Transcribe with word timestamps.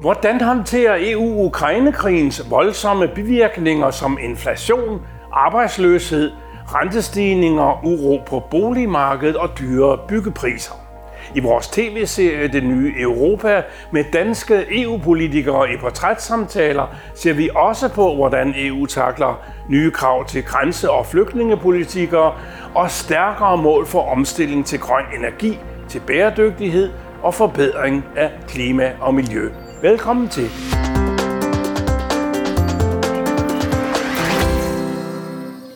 Hvordan 0.00 0.40
håndterer 0.40 0.96
EU 1.00 1.44
Ukrainekrigens 1.46 2.50
voldsomme 2.50 3.08
bivirkninger 3.08 3.90
som 3.90 4.18
inflation, 4.22 5.00
arbejdsløshed, 5.32 6.30
rentestigninger, 6.66 7.84
uro 7.84 8.22
på 8.26 8.42
boligmarkedet 8.50 9.36
og 9.36 9.48
dyre 9.58 9.98
byggepriser? 10.08 10.72
I 11.34 11.40
vores 11.40 11.68
tv-serie 11.68 12.48
Det 12.48 12.64
Nye 12.64 12.94
Europa 12.98 13.62
med 13.92 14.04
danske 14.12 14.82
EU-politikere 14.82 15.72
i 15.72 15.76
portrætssamtaler 15.76 16.94
ser 17.14 17.32
vi 17.32 17.50
også 17.54 17.88
på, 17.88 18.14
hvordan 18.14 18.54
EU 18.56 18.86
takler 18.86 19.42
nye 19.68 19.90
krav 19.90 20.26
til 20.26 20.44
grænse- 20.44 20.90
og 20.90 21.06
flygtningepolitikere 21.06 22.32
og 22.74 22.90
stærkere 22.90 23.56
mål 23.56 23.86
for 23.86 24.12
omstilling 24.12 24.66
til 24.66 24.80
grøn 24.80 25.04
energi, 25.18 25.58
til 25.88 26.00
bæredygtighed 26.06 26.90
og 27.22 27.34
forbedring 27.34 28.04
af 28.16 28.30
klima 28.48 28.92
og 29.00 29.14
miljø. 29.14 29.50
Velkommen 29.82 30.28
til. 30.28 30.50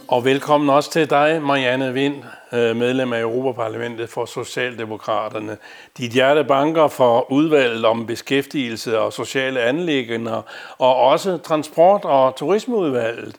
Og 0.08 0.24
velkommen 0.24 0.70
også 0.70 0.90
til 0.90 1.10
dig, 1.10 1.42
Marianne 1.42 1.92
Vind, 1.92 2.14
øh, 2.52 2.76
medlem 2.76 3.12
af 3.12 3.20
Europaparlamentet 3.20 4.10
for 4.10 4.24
Socialdemokraterne. 4.24 5.56
Dit 5.98 6.12
hjerte 6.12 6.44
banker 6.44 6.88
for 6.88 7.32
udvalget 7.32 7.84
om 7.84 8.06
beskæftigelse 8.06 9.00
og 9.00 9.12
sociale 9.12 9.60
anlæggende, 9.60 10.42
og 10.78 10.96
også 10.96 11.38
transport- 11.38 12.04
og 12.04 12.36
turismeudvalget. 12.36 13.36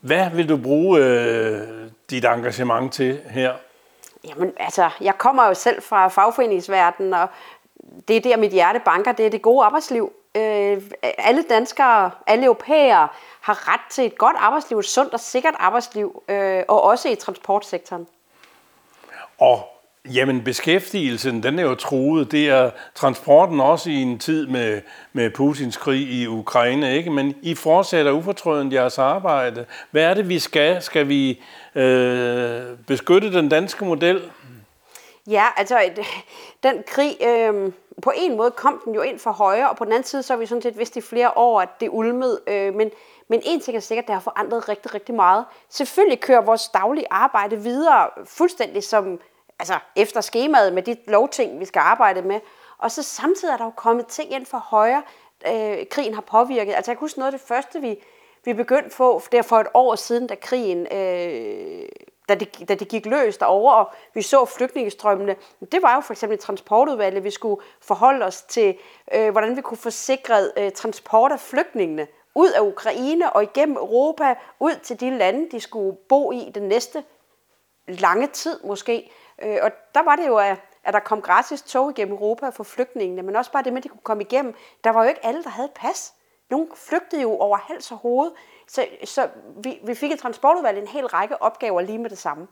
Hvad 0.00 0.30
vil 0.30 0.48
du 0.48 0.56
bruge 0.56 1.00
øh, 1.00 1.58
dit 2.10 2.24
engagement 2.24 2.92
til 2.92 3.20
her? 3.30 3.52
Jamen 4.28 4.52
altså, 4.56 4.90
jeg 5.00 5.18
kommer 5.18 5.46
jo 5.46 5.54
selv 5.54 5.82
fra 5.82 6.08
fagforeningsverdenen, 6.08 7.14
og 7.14 7.28
det 8.08 8.16
er 8.16 8.20
der, 8.20 8.36
mit 8.36 8.52
hjerte 8.52 8.80
banker, 8.84 9.12
det 9.12 9.26
er 9.26 9.30
det 9.30 9.42
gode 9.42 9.64
arbejdsliv. 9.64 10.12
Øh, 10.36 10.82
alle 11.02 11.42
danskere, 11.42 12.10
alle 12.26 12.44
europæere 12.44 13.08
har 13.40 13.72
ret 13.72 13.80
til 13.90 14.06
et 14.06 14.18
godt 14.18 14.36
arbejdsliv, 14.38 14.78
et 14.78 14.84
sundt 14.84 15.14
og 15.14 15.20
sikkert 15.20 15.54
arbejdsliv, 15.58 16.22
øh, 16.28 16.62
og 16.68 16.82
også 16.82 17.08
i 17.08 17.14
transportsektoren. 17.14 18.06
Og 19.38 19.72
Jamen, 20.14 20.44
beskæftigelsen, 20.44 21.42
den 21.42 21.58
er 21.58 21.62
jo 21.62 21.74
truet. 21.74 22.32
Det 22.32 22.48
er 22.48 22.70
transporten 22.94 23.60
også 23.60 23.90
i 23.90 23.94
en 23.94 24.18
tid 24.18 24.46
med, 24.46 24.80
med 25.12 25.30
Putins 25.30 25.76
krig 25.76 26.00
i 26.00 26.26
Ukraine, 26.26 26.96
ikke? 26.96 27.10
Men 27.10 27.34
I 27.42 27.54
fortsætter 27.54 28.12
ufortrødent 28.12 28.72
jeres 28.72 28.98
arbejde. 28.98 29.64
Hvad 29.90 30.02
er 30.02 30.14
det, 30.14 30.28
vi 30.28 30.38
skal? 30.38 30.82
Skal 30.82 31.08
vi 31.08 31.42
øh, 31.74 32.60
beskytte 32.86 33.32
den 33.32 33.48
danske 33.48 33.84
model? 33.84 34.22
Ja, 35.26 35.46
altså 35.56 35.78
øh, 35.78 36.04
den 36.62 36.82
krig, 36.86 37.16
øh, 37.26 37.72
på 38.02 38.12
en 38.16 38.36
måde 38.36 38.50
kom 38.50 38.82
den 38.84 38.94
jo 38.94 39.02
ind 39.02 39.18
for 39.18 39.30
højre, 39.30 39.70
og 39.70 39.76
på 39.76 39.84
den 39.84 39.92
anden 39.92 40.04
side, 40.04 40.22
så 40.22 40.32
har 40.32 40.38
vi 40.38 40.46
sådan 40.46 40.62
set 40.62 40.78
vidst 40.78 40.96
i 40.96 41.00
flere 41.00 41.36
år, 41.36 41.60
at 41.60 41.80
det 41.80 41.88
ulmede. 41.92 42.40
Øh, 42.46 42.74
men, 42.74 42.90
men 43.28 43.42
en 43.44 43.60
ting 43.60 43.76
er 43.76 43.80
sikkert, 43.80 44.06
det 44.06 44.14
har 44.14 44.20
forandret 44.20 44.68
rigtig, 44.68 44.94
rigtig 44.94 45.14
meget. 45.14 45.44
Selvfølgelig 45.68 46.20
kører 46.20 46.40
vores 46.40 46.68
daglige 46.68 47.06
arbejde 47.10 47.56
videre 47.56 48.08
fuldstændig 48.24 48.84
som 48.84 49.20
altså 49.58 49.78
efter 49.96 50.20
skemaet 50.20 50.72
med 50.72 50.82
de 50.82 50.96
lovting, 51.06 51.60
vi 51.60 51.64
skal 51.64 51.80
arbejde 51.80 52.22
med. 52.22 52.40
Og 52.78 52.90
så 52.90 53.02
samtidig 53.02 53.52
er 53.52 53.56
der 53.56 53.64
jo 53.64 53.70
kommet 53.70 54.06
ting 54.06 54.32
ind 54.32 54.46
for 54.46 54.58
højre, 54.58 55.02
øh, 55.46 55.86
krigen 55.90 56.14
har 56.14 56.22
påvirket. 56.22 56.74
Altså 56.74 56.90
jeg 56.90 56.96
kan 56.96 57.04
huske 57.04 57.18
noget 57.18 57.32
af 57.32 57.38
det 57.38 57.48
første, 57.48 57.80
vi, 57.80 57.96
vi 58.44 58.52
begyndte 58.52 58.96
på, 58.96 59.22
er 59.32 59.42
for 59.42 59.60
et 59.60 59.66
år 59.74 59.94
siden, 59.94 60.26
da 60.26 60.34
krigen, 60.34 60.86
øh, 60.92 61.88
da, 62.28 62.34
det, 62.34 62.68
da 62.68 62.74
det 62.74 62.88
gik 62.88 63.06
løs 63.06 63.36
derovre, 63.36 63.76
og 63.76 63.92
vi 64.14 64.22
så 64.22 64.44
flygtningestrømmene, 64.44 65.36
det 65.72 65.82
var 65.82 65.94
jo 65.94 66.00
for 66.00 66.12
eksempel 66.12 66.38
transportudvalget, 66.38 67.24
vi 67.24 67.30
skulle 67.30 67.62
forholde 67.80 68.24
os 68.24 68.42
til, 68.42 68.78
øh, 69.14 69.30
hvordan 69.30 69.56
vi 69.56 69.60
kunne 69.60 69.78
få 69.78 69.90
sikret 69.90 70.52
øh, 70.56 70.72
transport 70.72 71.32
af 71.32 71.40
flygtningene 71.40 72.06
ud 72.34 72.50
af 72.50 72.60
Ukraine 72.60 73.32
og 73.32 73.42
igennem 73.42 73.76
Europa, 73.76 74.34
ud 74.60 74.74
til 74.82 75.00
de 75.00 75.10
lande, 75.10 75.50
de 75.50 75.60
skulle 75.60 75.96
bo 76.08 76.32
i 76.32 76.50
den 76.54 76.62
næste 76.62 77.04
lange 77.88 78.26
tid 78.26 78.60
måske. 78.64 79.10
Øh, 79.42 79.58
og 79.62 79.70
der 79.94 80.02
var 80.02 80.16
det 80.16 80.26
jo, 80.26 80.36
at, 80.36 80.56
at 80.84 80.94
der 80.94 81.00
kom 81.00 81.22
gratis 81.22 81.62
tog 81.62 81.90
igennem 81.90 82.14
Europa 82.14 82.48
for 82.48 82.64
flygtningene, 82.64 83.22
men 83.22 83.36
også 83.36 83.52
bare 83.52 83.62
det 83.62 83.72
med, 83.72 83.80
at 83.80 83.84
de 83.84 83.88
kunne 83.88 84.00
komme 84.02 84.22
igennem. 84.22 84.54
Der 84.84 84.90
var 84.90 85.02
jo 85.02 85.08
ikke 85.08 85.26
alle, 85.26 85.42
der 85.42 85.50
havde 85.50 85.70
pas. 85.74 86.14
Nogle 86.52 86.66
flygtede 86.88 87.22
jo 87.22 87.36
over 87.36 87.56
hals 87.56 87.90
og 87.90 87.98
hoved. 87.98 88.30
Så, 88.68 88.86
så 89.04 89.28
vi, 89.64 89.78
vi 89.86 89.94
fik 89.94 90.10
i 90.10 90.16
transportudvalget 90.16 90.82
en 90.82 90.88
hel 90.88 91.06
række 91.06 91.42
opgaver 91.42 91.80
lige 91.80 91.98
med 91.98 92.10
det 92.10 92.18
samme. 92.18 92.46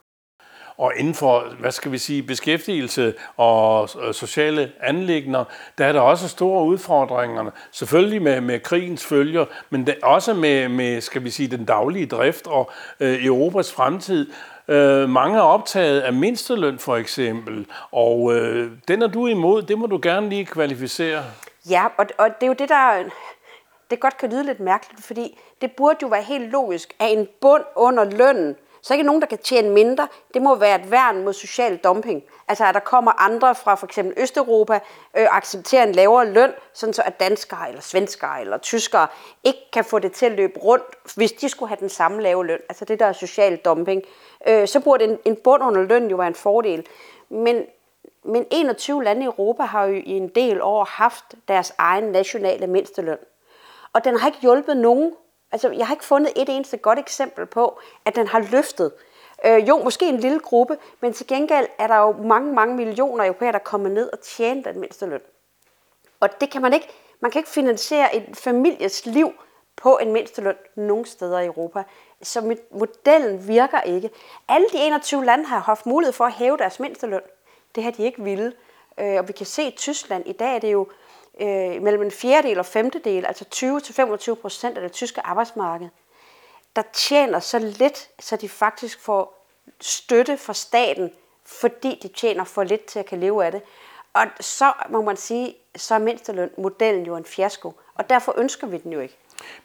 Og 0.77 0.93
inden 0.97 1.15
for, 1.15 1.44
hvad 1.61 1.72
skal 1.72 1.93
vi 1.93 1.99
sige, 1.99 2.22
beskæftigelse 2.22 3.15
og 3.37 3.88
sociale 4.12 4.72
anlægner, 4.81 5.44
der 5.78 5.87
er 5.87 5.93
der 5.93 6.00
også 6.00 6.28
store 6.28 6.65
udfordringer. 6.65 7.50
Selvfølgelig 7.71 8.22
med, 8.22 8.41
med 8.41 8.61
krigens 8.61 9.06
følger, 9.06 9.44
men 9.71 9.88
også 10.03 10.34
med, 10.34 10.69
med, 10.69 11.00
skal 11.00 11.25
vi 11.25 11.31
sige, 11.31 11.49
den 11.49 11.65
daglige 11.65 12.06
drift 12.06 12.47
og 12.47 12.71
øh, 13.00 13.25
Europas 13.25 13.72
fremtid. 13.72 14.32
Øh, 14.69 15.09
mange 15.09 15.38
er 15.38 15.43
optaget 15.43 16.00
af 16.00 16.12
mindsteløn 16.12 16.78
for 16.78 16.97
eksempel, 16.97 17.67
og 17.91 18.34
øh, 18.34 18.72
den 18.88 19.03
er 19.03 19.06
du 19.06 19.27
imod. 19.27 19.62
Det 19.62 19.78
må 19.78 19.87
du 19.87 20.00
gerne 20.03 20.28
lige 20.28 20.44
kvalificere. 20.47 21.25
Ja, 21.71 21.87
og, 21.99 22.06
og 22.19 22.28
det 22.41 22.43
er 22.43 22.47
jo 22.47 22.56
det, 22.59 22.69
der 22.69 23.05
det 23.91 24.01
godt 24.01 24.17
kan 24.17 24.31
lyde 24.31 24.45
lidt 24.45 24.61
mærkeligt, 24.61 25.05
fordi 25.05 25.39
det 25.61 25.73
burde 25.77 25.99
jo 26.03 26.09
være 26.09 26.23
helt 26.23 26.51
logisk, 26.51 26.97
at 26.99 27.12
en 27.12 27.28
bund 27.41 27.65
under 27.77 28.05
lønnen, 28.05 28.56
så 28.83 28.95
ikke 28.95 29.06
nogen, 29.06 29.23
der 29.23 29.28
kan 29.28 29.39
tjene 29.39 29.71
mindre, 29.71 30.09
det 30.34 30.43
må 30.43 30.55
være 30.55 30.81
et 30.81 30.91
værn 30.91 31.25
mod 31.25 31.33
social 31.33 31.77
dumping. 31.77 32.23
Altså 32.49 32.65
at 32.65 32.75
der 32.75 32.81
kommer 32.81 33.23
andre 33.23 33.55
fra 33.55 33.75
for 33.75 33.87
eksempel 33.87 34.15
Østeuropa, 34.17 34.75
øh, 35.17 35.27
accepterer 35.37 35.83
en 35.83 35.93
lavere 35.93 36.27
løn, 36.27 36.53
sådan 36.73 36.93
så 36.93 37.03
at 37.03 37.21
danskere 37.21 37.69
eller 37.69 37.81
svenskere 37.81 38.41
eller 38.41 38.59
tyskere 38.59 39.06
ikke 39.45 39.71
kan 39.73 39.84
få 39.84 39.99
det 39.99 40.12
til 40.12 40.27
at 40.27 40.33
løbe 40.33 40.61
rundt, 40.61 40.84
hvis 41.17 41.33
de 41.33 41.49
skulle 41.49 41.69
have 41.69 41.81
den 41.81 41.89
samme 41.89 42.23
lave 42.23 42.47
løn. 42.47 42.61
Altså 42.69 42.84
det 42.84 43.00
der 43.00 43.06
er 43.06 43.12
social 43.12 43.56
dumping. 43.56 44.03
Øh, 44.47 44.69
så 44.69 44.81
burde 44.81 45.05
en, 45.05 45.19
en 45.25 45.37
bund 45.45 45.62
under 45.62 45.83
løn 45.83 46.11
jo 46.11 46.17
være 46.17 46.29
en 46.29 46.34
fordel. 46.34 46.87
Men, 47.29 47.65
men 48.25 48.47
21 48.50 49.05
lande 49.05 49.23
i 49.23 49.25
Europa 49.25 49.62
har 49.62 49.84
jo 49.84 49.95
i 49.95 50.11
en 50.11 50.29
del 50.29 50.62
år 50.62 50.84
haft 50.84 51.25
deres 51.49 51.73
egen 51.79 52.05
nationale 52.05 52.67
mindsteløn. 52.67 53.19
Og 53.93 54.05
den 54.05 54.19
har 54.19 54.27
ikke 54.27 54.41
hjulpet 54.41 54.77
nogen. 54.77 55.12
Altså, 55.53 55.71
jeg 55.71 55.87
har 55.87 55.95
ikke 55.95 56.05
fundet 56.05 56.33
et 56.37 56.49
eneste 56.49 56.77
godt 56.77 56.99
eksempel 56.99 57.47
på, 57.47 57.81
at 58.05 58.17
den 58.17 58.27
har 58.27 58.41
løftet. 58.51 58.93
Øh, 59.45 59.69
jo, 59.69 59.78
måske 59.78 60.09
en 60.09 60.17
lille 60.17 60.41
gruppe, 60.41 60.77
men 61.01 61.12
til 61.12 61.27
gengæld 61.27 61.67
er 61.78 61.87
der 61.87 61.97
jo 61.97 62.12
mange, 62.12 62.53
mange 62.55 62.75
millioner 62.75 63.25
europæere, 63.25 63.53
der 63.53 63.59
kommer 63.59 63.89
ned 63.89 64.11
og 64.12 64.21
tjener 64.21 64.73
den 64.73 64.81
mindste 64.81 65.06
løn. 65.06 65.21
Og 66.21 66.41
det 66.41 66.50
kan 66.50 66.62
man 66.62 66.73
ikke, 66.73 66.89
man 67.21 67.31
kan 67.31 67.39
ikke 67.39 67.50
finansiere 67.50 68.17
en 68.17 68.34
families 68.34 69.06
liv 69.06 69.33
på 69.77 69.99
en 69.99 70.12
mindsteløn 70.12 70.56
nogen 70.77 71.05
steder 71.05 71.39
i 71.39 71.47
Europa. 71.47 71.83
Så 72.23 72.56
modellen 72.71 73.49
virker 73.49 73.81
ikke. 73.81 74.11
Alle 74.49 74.67
de 74.73 74.79
21 74.79 75.25
lande 75.25 75.45
har 75.45 75.59
haft 75.59 75.87
mulighed 75.87 76.12
for 76.12 76.25
at 76.25 76.33
hæve 76.33 76.56
deres 76.56 76.81
mindsteløn. 76.81 77.21
Det 77.75 77.84
har 77.84 77.91
de 77.91 78.03
ikke 78.03 78.23
ville. 78.23 78.53
Øh, 79.00 79.19
og 79.19 79.29
vi 79.29 79.33
kan 79.33 79.47
se, 79.47 79.62
i 79.62 79.77
Tyskland 79.77 80.27
i 80.27 80.33
dag 80.33 80.55
er 80.55 80.59
det 80.59 80.73
jo 80.73 80.89
øh, 81.41 81.83
mellem 81.83 82.03
en 82.03 82.11
fjerdedel 82.11 82.59
og 82.59 82.67
femtedel, 82.67 83.27
altså 83.27 83.45
20-25 84.33 84.34
procent 84.34 84.78
af 84.78 84.83
det 84.83 84.93
tyske 84.93 85.21
arbejdsmarked, 85.27 85.89
der 86.77 86.83
tjener 86.93 87.41
så 87.41 87.59
lidt, 87.59 88.11
så 88.19 88.37
de 88.37 88.49
faktisk 88.49 89.01
får 89.01 89.47
støtte 89.81 90.37
fra 90.37 90.55
staten, 90.55 91.12
fordi 91.45 91.99
de 92.03 92.09
tjener 92.09 92.45
for 92.45 92.62
lidt 92.62 92.84
til 92.84 92.99
at 92.99 93.06
kan 93.06 93.21
leve 93.21 93.45
af 93.45 93.53
det. 93.53 93.62
Og 94.12 94.27
så 94.41 94.73
må 94.89 95.03
man 95.03 95.17
sige, 95.17 95.56
så 95.77 95.95
er 95.95 95.99
mindstelønmodellen 95.99 97.06
jo 97.06 97.17
en 97.17 97.25
fiasko, 97.25 97.75
og 97.95 98.11
derfor 98.11 98.34
ønsker 98.37 98.67
vi 98.67 98.79
den 98.79 98.93
jo 98.93 99.00
ikke. 99.00 99.17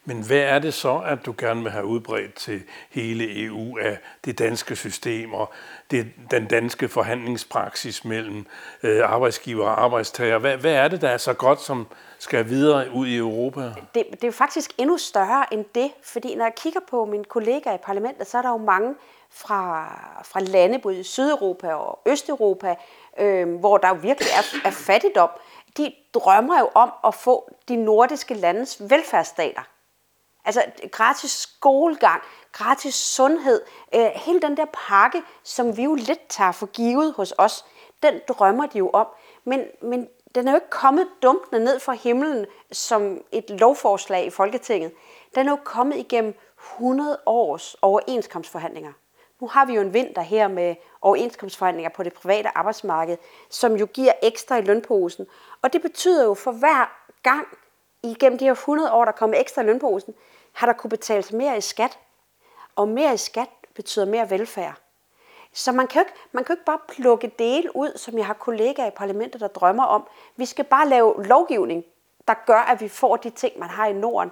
Men 0.06 0.22
hvad 0.22 0.38
er 0.38 0.59
det 0.59 0.74
så, 0.74 0.97
at 1.06 1.25
du 1.25 1.36
gerne 1.38 1.62
vil 1.63 1.72
have 1.72 1.86
udbredt 1.86 2.36
til 2.36 2.63
hele 2.90 3.44
EU 3.44 3.78
af 3.78 3.97
det 4.25 4.40
danske 4.40 4.75
system 4.75 5.34
og 5.34 5.53
det, 5.91 6.12
den 6.31 6.46
danske 6.46 6.88
forhandlingspraksis 6.88 8.06
mellem 8.06 8.46
øh, 8.84 9.09
arbejdsgiver 9.09 9.66
og 9.66 9.84
arbejdstager? 9.84 10.38
Hvad, 10.38 10.58
hvad 10.58 10.74
er 10.74 10.88
det, 10.88 11.02
der 11.02 11.09
er 11.09 11.18
så 11.18 11.34
godt, 11.34 11.62
som 11.62 11.88
skal 12.19 12.50
videre 12.50 12.91
ud 12.91 13.08
i 13.08 13.18
Europa? 13.18 13.61
Det, 13.96 14.03
det 14.22 14.23
er 14.23 14.32
faktisk 14.32 14.73
endnu 14.78 14.97
større 14.97 15.53
end 15.53 15.66
det, 15.76 15.91
fordi 16.03 16.35
når 16.35 16.46
jeg 16.46 16.55
kigger 16.55 16.79
på 16.90 17.05
mine 17.05 17.23
kollegaer 17.23 17.76
i 17.76 17.82
parlamentet, 17.84 18.28
så 18.28 18.38
er 18.38 18.41
der 18.41 18.49
jo 18.49 18.58
mange 18.58 18.96
fra, 19.29 19.88
fra 20.26 20.40
lande, 20.40 20.79
både 20.79 20.99
i 20.99 21.03
Sydeuropa 21.03 21.73
og 21.73 21.99
Østeuropa, 22.05 22.76
øh, 23.20 23.55
hvor 23.59 23.78
der 23.78 23.88
jo 23.88 23.96
virkelig 23.96 24.29
er, 24.38 24.67
er 24.67 24.72
fattigdom 24.72 25.29
de 25.78 25.94
drømmer 26.14 26.59
jo 26.59 26.70
om 26.73 26.91
at 27.08 27.16
få 27.16 27.52
de 27.67 27.76
nordiske 27.76 28.34
landes 28.34 28.82
velfærdsstater. 28.90 29.61
Altså 30.46 30.64
gratis 30.92 31.32
skolegang, 31.32 32.22
gratis 32.52 32.96
sundhed, 32.96 33.62
øh, 33.96 34.06
hele 34.16 34.42
den 34.42 34.58
der 34.58 34.66
pakke, 34.88 35.24
som 35.44 35.78
vi 35.78 35.84
jo 35.84 35.96
lidt 35.96 36.28
tager 36.30 36.52
for 36.52 36.66
givet 36.66 37.14
hos 37.14 37.34
os, 37.38 37.66
den 38.03 38.14
drømmer 38.28 38.66
de 38.66 38.78
jo 38.78 38.90
om. 38.90 39.08
Men, 39.44 39.64
men 39.82 40.08
den 40.36 40.47
er 40.47 40.52
jo 40.52 40.56
ikke 40.56 40.70
kommet 40.70 41.08
dumpende 41.24 41.66
ned 41.66 41.80
fra 41.80 41.94
himlen 41.94 42.46
som 42.72 43.22
et 43.32 43.50
lovforslag 43.50 44.26
i 44.26 44.30
Folketinget. 44.30 44.92
Den 45.36 45.47
er 45.47 45.52
jo 45.52 45.59
kommet 45.64 45.97
igennem 45.97 46.36
100 46.74 47.20
års 47.26 47.76
overenskomstforhandlinger. 47.82 48.94
Nu 49.42 49.47
har 49.47 49.66
vi 49.66 49.74
jo 49.74 49.82
en 49.82 49.94
vinter 49.94 50.22
her 50.22 50.47
med 50.47 50.76
overenskomstforhandlinger 51.02 51.90
på 51.90 52.03
det 52.03 52.14
private 52.14 52.58
arbejdsmarked, 52.58 53.18
som 53.50 53.76
jo 53.76 53.86
giver 53.86 54.12
ekstra 54.24 54.58
i 54.58 54.62
lønposen. 54.62 55.28
Og 55.62 55.74
det 55.74 55.82
betyder 55.82 56.26
jo 56.26 56.34
for 56.34 56.52
hver 56.52 57.09
gang 57.24 57.47
igennem 58.03 58.38
de 58.38 58.46
her 58.46 58.52
100 58.52 58.92
år, 58.92 59.06
der 59.06 59.12
kommer 59.12 59.40
ekstra 59.40 59.62
i 59.62 59.66
lønposen, 59.66 60.14
har 60.55 60.67
der 60.67 60.73
kunne 60.73 60.90
betales 60.90 61.31
mere 61.31 61.57
i 61.57 61.61
skat. 61.61 61.99
Og 62.75 62.87
mere 62.87 63.13
i 63.13 63.17
skat 63.17 63.49
betyder 63.75 64.05
mere 64.05 64.29
velfærd. 64.29 64.73
Så 65.53 65.72
man 65.72 65.87
kan, 65.87 66.02
jo 66.02 66.05
ikke, 66.07 66.19
man 66.31 66.43
kan 66.43 66.53
jo 66.53 66.57
ikke 66.57 66.66
bare 66.66 66.79
plukke 66.87 67.31
dele 67.40 67.75
ud, 67.75 67.97
som 67.97 68.17
jeg 68.17 68.25
har 68.25 68.34
kollegaer 68.34 68.87
i 68.87 68.91
parlamentet, 68.96 69.41
der 69.41 69.47
drømmer 69.47 69.84
om. 69.84 70.07
Vi 70.35 70.46
skal 70.46 70.66
bare 70.66 70.87
lave 70.90 71.25
lovgivning, 71.25 71.85
der 72.28 72.34
gør, 72.46 72.59
at 72.59 72.81
vi 72.81 72.87
får 72.87 73.16
de 73.16 73.29
ting, 73.29 73.59
man 73.59 73.69
har 73.69 73.87
i 73.87 73.93
Norden. 73.93 74.31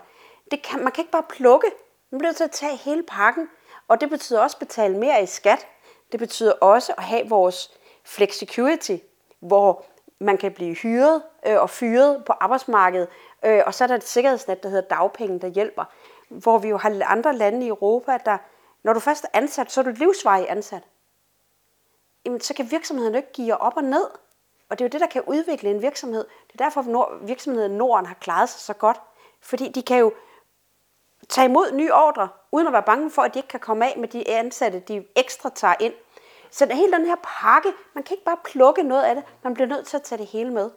Det 0.51 0.61
kan, 0.61 0.83
man 0.83 0.91
kan 0.91 1.01
ikke 1.01 1.11
bare 1.11 1.23
plukke. 1.29 1.67
Man 2.11 2.17
bliver 2.19 2.29
nødt 2.29 2.37
til 2.37 2.43
at 2.43 2.51
tage 2.51 2.75
hele 2.75 3.03
pakken. 3.03 3.49
Og 3.87 4.01
det 4.01 4.09
betyder 4.09 4.41
også 4.41 4.57
at 4.61 4.67
betale 4.67 4.97
mere 4.97 5.23
i 5.23 5.25
skat. 5.25 5.67
Det 6.11 6.19
betyder 6.19 6.51
også 6.51 6.93
at 6.97 7.03
have 7.03 7.29
vores 7.29 7.71
flexicurity, 8.03 8.97
hvor 9.39 9.85
man 10.19 10.37
kan 10.37 10.51
blive 10.51 10.75
hyret 10.75 11.23
øh, 11.45 11.61
og 11.61 11.69
fyret 11.69 12.25
på 12.25 12.33
arbejdsmarkedet. 12.39 13.07
Øh, 13.45 13.63
og 13.65 13.73
så 13.73 13.83
er 13.83 13.87
der 13.87 13.95
et 13.95 14.07
sikkerhedsnet, 14.07 14.63
der 14.63 14.69
hedder 14.69 14.95
dagpenge, 14.95 15.39
der 15.39 15.47
hjælper. 15.47 15.85
Hvor 16.29 16.57
vi 16.57 16.67
jo 16.67 16.77
har 16.77 17.01
andre 17.05 17.35
lande 17.35 17.65
i 17.65 17.69
Europa, 17.69 18.17
der, 18.25 18.37
når 18.83 18.93
du 18.93 18.99
først 18.99 19.23
er 19.23 19.27
ansat, 19.33 19.71
så 19.71 19.81
er 19.81 19.83
du 19.83 19.89
livsvarig 19.89 20.49
ansat. 20.49 20.83
Jamen, 22.25 22.41
så 22.41 22.53
kan 22.53 22.71
virksomheden 22.71 23.15
ikke 23.15 23.31
give 23.33 23.57
op 23.57 23.77
og 23.77 23.83
ned. 23.83 24.05
Og 24.69 24.79
det 24.79 24.81
er 24.81 24.85
jo 24.85 24.91
det, 24.91 25.01
der 25.01 25.07
kan 25.07 25.23
udvikle 25.27 25.69
en 25.69 25.81
virksomhed. 25.81 26.25
Det 26.47 26.61
er 26.61 26.63
derfor, 26.63 27.03
at 27.03 27.27
virksomheden 27.27 27.71
Norden 27.71 28.05
har 28.05 28.15
klaret 28.15 28.49
sig 28.49 28.61
så 28.61 28.73
godt. 28.73 29.01
Fordi 29.41 29.71
de 29.71 29.81
kan 29.81 29.97
jo 29.97 30.13
tage 31.29 31.45
imod 31.45 31.71
nye 31.71 31.93
ordre, 31.93 32.29
uden 32.51 32.67
at 32.67 32.73
være 32.73 32.83
bange 32.83 33.11
for, 33.11 33.21
at 33.21 33.33
de 33.33 33.39
ikke 33.39 33.49
kan 33.49 33.59
komme 33.59 33.85
af 33.85 33.97
med 33.97 34.07
de 34.07 34.29
ansatte, 34.29 34.79
de 34.79 35.05
ekstra 35.15 35.49
tager 35.49 35.75
ind. 35.79 35.93
Så 36.51 36.73
hele 36.73 36.91
den 36.91 37.05
her 37.05 37.15
pakke, 37.23 37.69
man 37.93 38.03
kan 38.03 38.13
ikke 38.13 38.25
bare 38.25 38.37
plukke 38.43 38.83
noget 38.83 39.03
af 39.03 39.15
det, 39.15 39.23
man 39.43 39.53
bliver 39.53 39.67
nødt 39.67 39.87
til 39.87 39.97
at 39.97 40.03
tage 40.03 40.19
det 40.19 40.27
hele 40.27 40.53
med. 40.53 40.71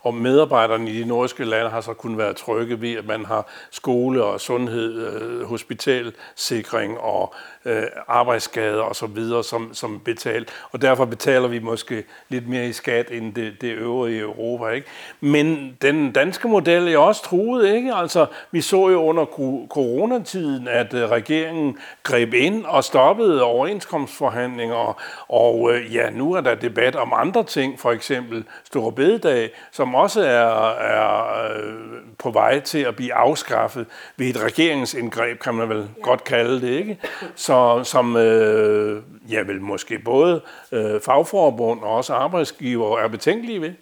Og 0.00 0.14
medarbejderne 0.14 0.90
i 0.90 1.02
de 1.02 1.08
nordiske 1.08 1.44
lande 1.44 1.70
har 1.70 1.80
så 1.80 1.92
kun 1.92 2.18
været 2.18 2.36
trygge 2.36 2.80
ved, 2.80 2.92
at 2.92 3.06
man 3.06 3.24
har 3.24 3.46
skole 3.70 4.24
og 4.24 4.40
sundhed, 4.40 5.06
øh, 5.06 5.42
hospitalsikring 5.44 6.98
og 6.98 7.34
øh, 7.64 7.82
arbejdsskader 8.08 8.82
og 8.82 8.96
så 8.96 9.06
videre, 9.06 9.44
som, 9.44 9.74
som 9.74 10.00
betalt. 10.04 10.48
Og 10.72 10.82
derfor 10.82 11.04
betaler 11.04 11.48
vi 11.48 11.58
måske 11.58 12.04
lidt 12.28 12.48
mere 12.48 12.66
i 12.66 12.72
skat 12.72 13.10
end 13.10 13.34
det, 13.34 13.60
det 13.60 13.72
øvrige 13.72 14.20
Europa. 14.20 14.68
Ikke? 14.68 14.86
Men 15.20 15.76
den 15.82 16.12
danske 16.12 16.48
model 16.48 16.88
er 16.88 16.98
også 16.98 17.22
truet. 17.22 17.74
Ikke? 17.74 17.94
Altså, 17.94 18.26
vi 18.50 18.60
så 18.60 18.88
jo 18.88 19.02
under 19.02 19.24
coronatiden, 19.68 20.68
at 20.68 20.94
øh, 20.94 21.10
regeringen 21.10 21.78
greb 22.02 22.34
ind 22.34 22.64
og 22.64 22.84
stoppede 22.84 23.42
overenskomstforhandlinger. 23.42 25.00
Og 25.28 25.70
ja, 25.92 26.10
nu 26.10 26.32
er 26.32 26.40
der 26.40 26.54
debat 26.54 26.96
om 26.96 27.12
andre 27.16 27.44
ting, 27.44 27.80
for 27.80 27.92
eksempel 27.92 28.44
Store 28.64 28.92
Bededag, 28.92 29.50
som 29.70 29.94
også 29.94 30.20
er, 30.20 30.70
er 30.70 31.52
øh, 31.52 32.00
på 32.18 32.30
vej 32.30 32.60
til 32.60 32.78
at 32.78 32.96
blive 32.96 33.14
afskaffet 33.14 33.86
ved 34.16 34.26
et 34.26 34.42
regeringsindgreb, 34.42 35.40
kan 35.40 35.54
man 35.54 35.68
vel 35.68 35.88
ja. 35.96 36.02
godt 36.02 36.24
kalde 36.24 36.60
det. 36.60 36.68
ikke? 36.68 37.00
Så 37.34 37.84
som 37.84 38.16
øh, 38.16 39.02
ja, 39.30 39.40
vel 39.40 39.60
måske 39.60 39.98
både 39.98 40.42
øh, 40.72 41.00
fagforbund 41.00 41.82
og 41.82 41.90
også 41.90 42.14
arbejdsgiver 42.14 42.98
er 42.98 43.08
betænkelige 43.08 43.60
ved. 43.60 43.72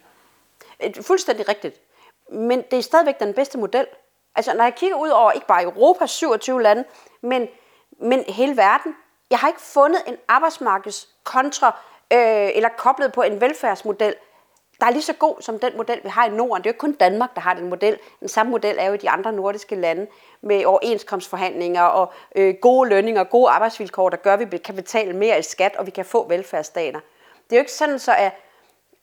Fuldstændig 1.01 1.49
rigtigt. 1.49 1.81
Men 2.31 2.63
det 2.71 2.79
er 2.79 2.83
stadigvæk 2.83 3.19
den 3.19 3.33
bedste 3.33 3.57
model. 3.57 3.85
Altså, 4.35 4.53
når 4.53 4.63
jeg 4.63 4.75
kigger 4.75 4.97
ud 4.97 5.09
over 5.09 5.31
ikke 5.31 5.47
bare 5.47 5.63
Europas 5.63 6.11
27 6.11 6.61
lande, 6.61 6.83
men, 7.21 7.47
men 8.01 8.23
hele 8.27 8.57
verden, 8.57 8.95
jeg 9.29 9.39
har 9.39 9.47
ikke 9.47 9.61
fundet 9.61 10.01
en 10.07 10.15
arbejdsmarkedskontra 10.27 11.67
øh, 12.13 12.49
eller 12.55 12.69
koblet 12.77 13.13
på 13.13 13.21
en 13.21 13.41
velfærdsmodel, 13.41 14.15
der 14.79 14.85
er 14.85 14.91
lige 14.91 15.01
så 15.01 15.13
god 15.13 15.41
som 15.41 15.59
den 15.59 15.77
model, 15.77 15.99
vi 16.03 16.09
har 16.09 16.25
i 16.25 16.29
Norden. 16.29 16.63
Det 16.63 16.69
er 16.69 16.69
jo 16.69 16.73
ikke 16.73 16.79
kun 16.79 16.93
Danmark, 16.93 17.35
der 17.35 17.41
har 17.41 17.53
den 17.53 17.69
model. 17.69 17.97
Den 18.19 18.27
samme 18.27 18.49
model 18.49 18.75
er 18.79 18.85
jo 18.85 18.93
i 18.93 18.97
de 18.97 19.09
andre 19.09 19.31
nordiske 19.33 19.75
lande 19.75 20.07
med 20.41 20.65
overenskomstforhandlinger 20.65 21.81
og 21.81 22.13
øh, 22.35 22.55
gode 22.61 22.89
lønninger 22.89 23.21
og 23.21 23.29
gode 23.29 23.49
arbejdsvilkår, 23.49 24.09
der 24.09 24.17
gør, 24.17 24.33
at 24.33 24.51
vi 24.51 24.57
kan 24.57 24.75
betale 24.75 25.13
mere 25.13 25.39
i 25.39 25.41
skat, 25.41 25.75
og 25.75 25.85
vi 25.85 25.91
kan 25.91 26.05
få 26.05 26.27
velfærdsstater. 26.27 26.99
Det 27.49 27.55
er 27.55 27.57
jo 27.57 27.61
ikke 27.61 27.71
sådan, 27.71 27.99
så 27.99 28.15
at 28.17 28.31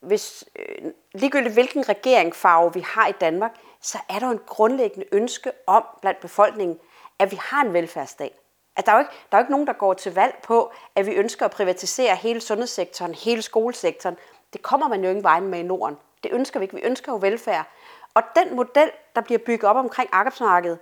hvis, 0.00 0.44
øh, 0.56 0.92
ligegyldigt 1.14 1.54
hvilken 1.54 1.88
regeringsfarve 1.88 2.74
vi 2.74 2.80
har 2.80 3.06
i 3.06 3.12
Danmark, 3.20 3.54
så 3.80 3.98
er 4.08 4.18
der 4.18 4.26
jo 4.26 4.32
en 4.32 4.40
grundlæggende 4.46 5.06
ønske 5.12 5.50
om 5.66 5.84
blandt 6.00 6.20
befolkningen, 6.20 6.78
at 7.18 7.30
vi 7.30 7.38
har 7.42 7.62
en 7.62 7.72
velfærdsstat. 7.72 8.32
At 8.76 8.86
der, 8.86 8.92
er 8.92 8.96
jo 8.96 9.00
ikke, 9.00 9.12
der 9.30 9.36
er 9.36 9.40
jo 9.40 9.44
ikke 9.44 9.52
nogen, 9.52 9.66
der 9.66 9.72
går 9.72 9.94
til 9.94 10.14
valg 10.14 10.34
på, 10.42 10.72
at 10.94 11.06
vi 11.06 11.12
ønsker 11.12 11.44
at 11.44 11.50
privatisere 11.50 12.16
hele 12.16 12.40
sundhedssektoren, 12.40 13.14
hele 13.14 13.42
skolesektoren. 13.42 14.16
Det 14.54 14.62
kommer 14.62 14.88
man 14.88 15.04
jo 15.04 15.10
ingen 15.10 15.22
vejen 15.22 15.48
med 15.48 15.58
i 15.58 15.62
Norden. 15.62 15.98
Det 16.22 16.32
ønsker 16.32 16.60
vi 16.60 16.64
ikke. 16.64 16.76
Vi 16.76 16.82
ønsker 16.82 17.12
jo 17.12 17.18
velfærd. 17.18 17.66
Og 18.14 18.22
den 18.36 18.56
model, 18.56 18.90
der 19.14 19.20
bliver 19.20 19.38
bygget 19.38 19.70
op 19.70 19.76
omkring 19.76 20.08
arbejdsmarkedet, 20.12 20.78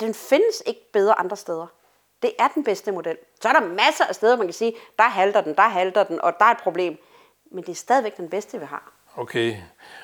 den 0.00 0.14
findes 0.14 0.62
ikke 0.66 0.92
bedre 0.92 1.18
andre 1.18 1.36
steder. 1.36 1.66
Det 2.22 2.32
er 2.38 2.48
den 2.48 2.64
bedste 2.64 2.92
model. 2.92 3.18
Så 3.40 3.48
er 3.48 3.52
der 3.52 3.60
masser 3.60 4.04
af 4.04 4.14
steder, 4.14 4.36
man 4.36 4.46
kan 4.46 4.54
sige, 4.54 4.74
der 4.98 5.04
halter 5.04 5.40
den, 5.40 5.54
der 5.54 5.62
halter 5.62 6.04
den, 6.04 6.20
og 6.20 6.38
der 6.38 6.44
er 6.44 6.50
et 6.50 6.62
problem. 6.62 6.98
Men 7.50 7.64
det 7.64 7.70
er 7.72 7.76
stadigvæk 7.76 8.16
den 8.16 8.28
bedste, 8.28 8.58
vi 8.58 8.64
har. 8.64 8.92
Okay, 9.20 9.56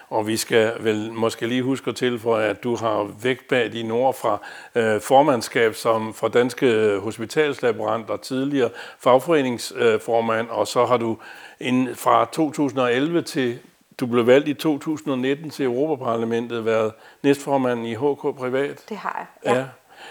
og 0.08 0.26
vi 0.26 0.36
skal 0.36 0.72
vel 0.80 1.12
måske 1.12 1.46
lige 1.46 1.62
huske 1.62 1.92
til 1.92 2.18
for, 2.18 2.36
at 2.36 2.64
du 2.64 2.76
har 2.76 3.10
vægt 3.22 3.48
bag 3.48 3.72
din 3.72 3.90
ord 3.90 4.14
fra 4.14 4.38
øh, 4.74 5.00
formandskab 5.00 5.74
som 5.74 6.14
for 6.14 6.28
Danske 6.28 6.98
Hospitalslaboranter, 7.02 8.16
tidligere 8.16 8.70
fagforeningsformand, 8.98 10.48
øh, 10.48 10.58
og 10.58 10.66
så 10.66 10.86
har 10.86 10.96
du 10.96 11.18
en, 11.60 11.94
fra 11.94 12.28
2011 12.32 13.22
til 13.22 13.58
du 14.00 14.06
blev 14.06 14.26
valgt 14.26 14.48
i 14.48 14.54
2019 14.54 15.50
til 15.50 15.64
Europaparlamentet, 15.64 16.64
været 16.64 16.92
næstformand 17.22 17.86
i 17.86 17.94
HK 17.94 18.36
Privat. 18.38 18.84
Det 18.88 18.96
har 18.96 19.26
jeg, 19.44 19.52
ja. 19.52 19.58
ja. 19.58 19.66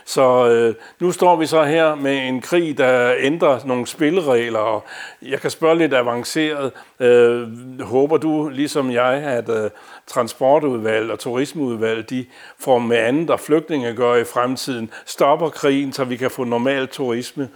Så 0.05 0.47
øh, 0.49 0.75
nu 0.99 1.11
står 1.11 1.35
vi 1.35 1.45
så 1.45 1.63
her 1.63 1.95
med 1.95 2.27
en 2.27 2.41
krig, 2.41 2.77
der 2.77 3.13
ændrer 3.19 3.59
nogle 3.65 3.87
spilleregler, 3.87 4.59
og 4.59 4.83
jeg 5.21 5.41
kan 5.41 5.49
spørge 5.49 5.77
lidt 5.77 5.93
avanceret. 5.93 6.71
Øh, 6.99 7.47
håber 7.81 8.17
du, 8.17 8.49
ligesom 8.49 8.91
jeg, 8.91 9.13
at 9.13 9.49
øh, 9.49 9.69
transportudvalg 10.07 11.11
og 11.11 11.19
turismeudvalg, 11.19 12.09
de 12.09 12.25
får 12.59 12.79
med 12.79 12.97
andet, 12.97 13.29
og 13.29 13.39
flygtninge 13.39 13.93
gør 13.93 14.15
i 14.15 14.23
fremtiden, 14.23 14.91
stopper 15.05 15.49
krigen, 15.49 15.93
så 15.93 16.03
vi 16.03 16.15
kan 16.15 16.31
få 16.31 16.43
normal 16.43 16.87
turisme? 16.87 17.49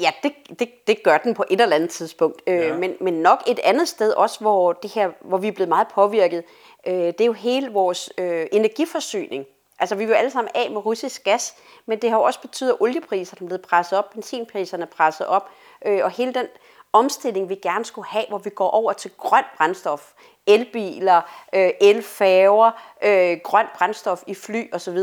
Ja, 0.00 0.10
det, 0.22 0.32
det, 0.58 0.68
det 0.86 1.02
gør 1.02 1.18
den 1.18 1.34
på 1.34 1.44
et 1.50 1.60
eller 1.60 1.76
andet 1.76 1.90
tidspunkt. 1.90 2.42
Øh, 2.46 2.54
ja. 2.54 2.76
men, 2.76 2.94
men 3.00 3.14
nok 3.14 3.38
et 3.46 3.58
andet 3.64 3.88
sted 3.88 4.12
også, 4.12 4.40
hvor, 4.40 4.72
det 4.72 4.90
her, 4.90 5.10
hvor 5.20 5.38
vi 5.38 5.48
er 5.48 5.52
blevet 5.52 5.68
meget 5.68 5.86
påvirket, 5.94 6.44
øh, 6.86 6.94
det 6.94 7.20
er 7.20 7.24
jo 7.24 7.32
hele 7.32 7.70
vores 7.70 8.12
øh, 8.18 8.46
energiforsyning. 8.52 9.44
Altså, 9.82 9.94
vi 9.94 10.04
vil 10.04 10.12
jo 10.12 10.18
alle 10.18 10.30
sammen 10.30 10.50
af 10.54 10.70
med 10.70 10.86
russisk 10.86 11.24
gas, 11.24 11.54
men 11.86 12.02
det 12.02 12.10
har 12.10 12.16
jo 12.16 12.22
også 12.22 12.40
betydet, 12.40 12.70
at 12.70 12.76
oliepriserne 12.80 13.44
er 13.44 13.46
blevet 13.46 13.62
presset 13.62 13.98
op, 13.98 14.10
benzinpriserne 14.10 14.82
er 14.82 14.86
presset 14.86 15.26
op, 15.26 15.48
øh, 15.86 16.04
og 16.04 16.10
hele 16.10 16.34
den 16.34 16.46
omstilling, 16.92 17.48
vi 17.48 17.54
gerne 17.54 17.84
skulle 17.84 18.08
have, 18.08 18.24
hvor 18.28 18.38
vi 18.38 18.50
går 18.50 18.70
over 18.70 18.92
til 18.92 19.10
grønt 19.16 19.46
brændstof, 19.56 20.12
elbiler, 20.46 21.20
øh, 21.52 21.70
elfærger, 21.80 22.70
øh, 23.02 23.38
grønt 23.44 23.72
brændstof 23.72 24.22
i 24.26 24.34
fly 24.34 24.74
osv., 24.74 24.98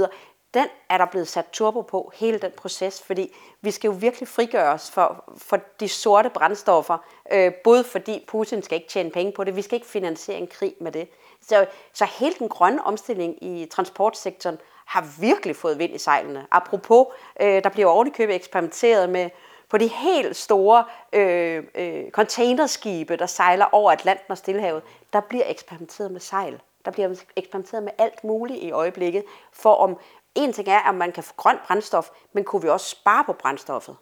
den 0.54 0.68
er 0.90 0.98
der 0.98 1.06
blevet 1.06 1.28
sat 1.28 1.46
turbo 1.54 1.82
på, 1.82 2.12
hele 2.16 2.40
den 2.40 2.52
proces, 2.58 3.02
fordi 3.02 3.36
vi 3.62 3.72
skal 3.72 3.88
jo 3.88 3.94
virkelig 4.00 4.28
frigøre 4.28 4.74
os 4.74 4.92
for, 4.92 5.24
for 5.38 5.60
de 5.80 5.88
sorte 5.88 6.30
brændstoffer, 6.30 6.98
øh, 7.32 7.54
både 7.64 7.84
fordi 7.84 8.26
Putin 8.28 8.64
skal 8.64 8.76
ikke 8.76 8.90
tjene 8.90 9.12
penge 9.12 9.32
på 9.32 9.44
det, 9.44 9.56
vi 9.56 9.62
skal 9.62 9.76
ikke 9.76 9.88
finansiere 9.88 10.38
en 10.38 10.48
krig 10.48 10.74
med 10.82 10.92
det. 10.92 11.10
Så, 11.48 11.66
så 11.94 12.06
hele 12.06 12.36
den 12.40 12.50
grønne 12.50 12.84
omstilling 12.84 13.44
i 13.44 13.66
transportsektoren 13.66 14.58
har 14.86 15.08
virkelig 15.20 15.56
fået 15.56 15.80
vind 15.80 15.96
i 15.96 15.98
sejlene. 15.98 16.48
Apropos, 16.52 17.08
øh, 17.42 17.64
der 17.64 17.70
bliver 17.70 17.88
ovenikøbet 17.88 18.36
eksperimenteret 18.36 19.10
med 19.10 19.30
på 19.70 19.78
de 19.78 19.88
helt 19.88 20.36
store 20.36 20.86
øh, 21.14 21.64
øh, 21.76 22.12
containerskibe, 22.12 23.16
der 23.16 23.26
sejler 23.26 23.66
over 23.72 23.92
Atlanten 23.92 24.32
og 24.32 24.38
Stillehavet, 24.38 24.84
der 25.14 25.20
bliver 25.20 25.44
eksperimenteret 25.48 26.12
med 26.12 26.20
sejl. 26.20 26.62
Der 26.86 26.92
bliver 26.92 27.16
eksperimenteret 27.36 27.84
med 27.84 27.92
alt 27.98 28.24
muligt 28.24 28.64
i 28.64 28.72
øjeblikket, 28.72 29.24
for 29.54 29.74
om 29.74 29.98
en 30.36 30.54
ting 30.54 30.68
er, 30.68 30.90
at 30.90 30.96
man 30.96 31.12
kan 31.12 31.24
få 31.24 31.34
grønt 31.38 31.64
brændstof, 31.68 32.10
men 32.34 32.44
kunne 32.44 32.62
vi 32.62 32.70
også 32.70 32.90
spare 32.90 33.24
på 33.24 33.34
brændstoffet? 33.34 33.96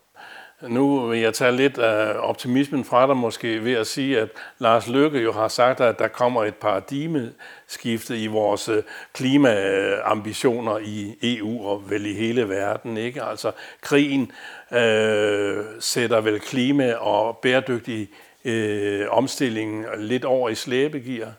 Nu 0.61 1.07
vil 1.07 1.19
jeg 1.19 1.33
tage 1.33 1.51
lidt 1.51 1.77
af 1.77 2.15
optimismen 2.19 2.85
fra 2.85 3.07
dig 3.07 3.17
måske 3.17 3.63
ved 3.63 3.73
at 3.73 3.87
sige, 3.87 4.19
at 4.19 4.29
Lars 4.59 4.87
Løkke 4.87 5.19
jo 5.19 5.31
har 5.31 5.47
sagt, 5.47 5.81
at 5.81 5.99
der 5.99 6.07
kommer 6.07 6.43
et 6.43 6.55
paradigmeskifte 6.55 8.17
i 8.19 8.27
vores 8.27 8.69
øh, 8.69 8.83
klimaambitioner 9.13 10.77
i 10.77 11.17
EU 11.21 11.67
og 11.67 11.89
vel 11.89 12.05
i 12.05 12.13
hele 12.13 12.49
verden. 12.49 12.97
Ikke? 12.97 13.23
Altså 13.23 13.51
krigen 13.81 14.31
øh, 14.71 15.65
sætter 15.79 16.21
vel 16.21 16.39
klima 16.39 16.93
og 16.93 17.37
bæredygtig 17.37 18.09
øh, 18.45 19.05
omstilling 19.09 19.85
lidt 19.97 20.25
over 20.25 20.49
i 20.49 20.55
slæbegear. 20.55 21.33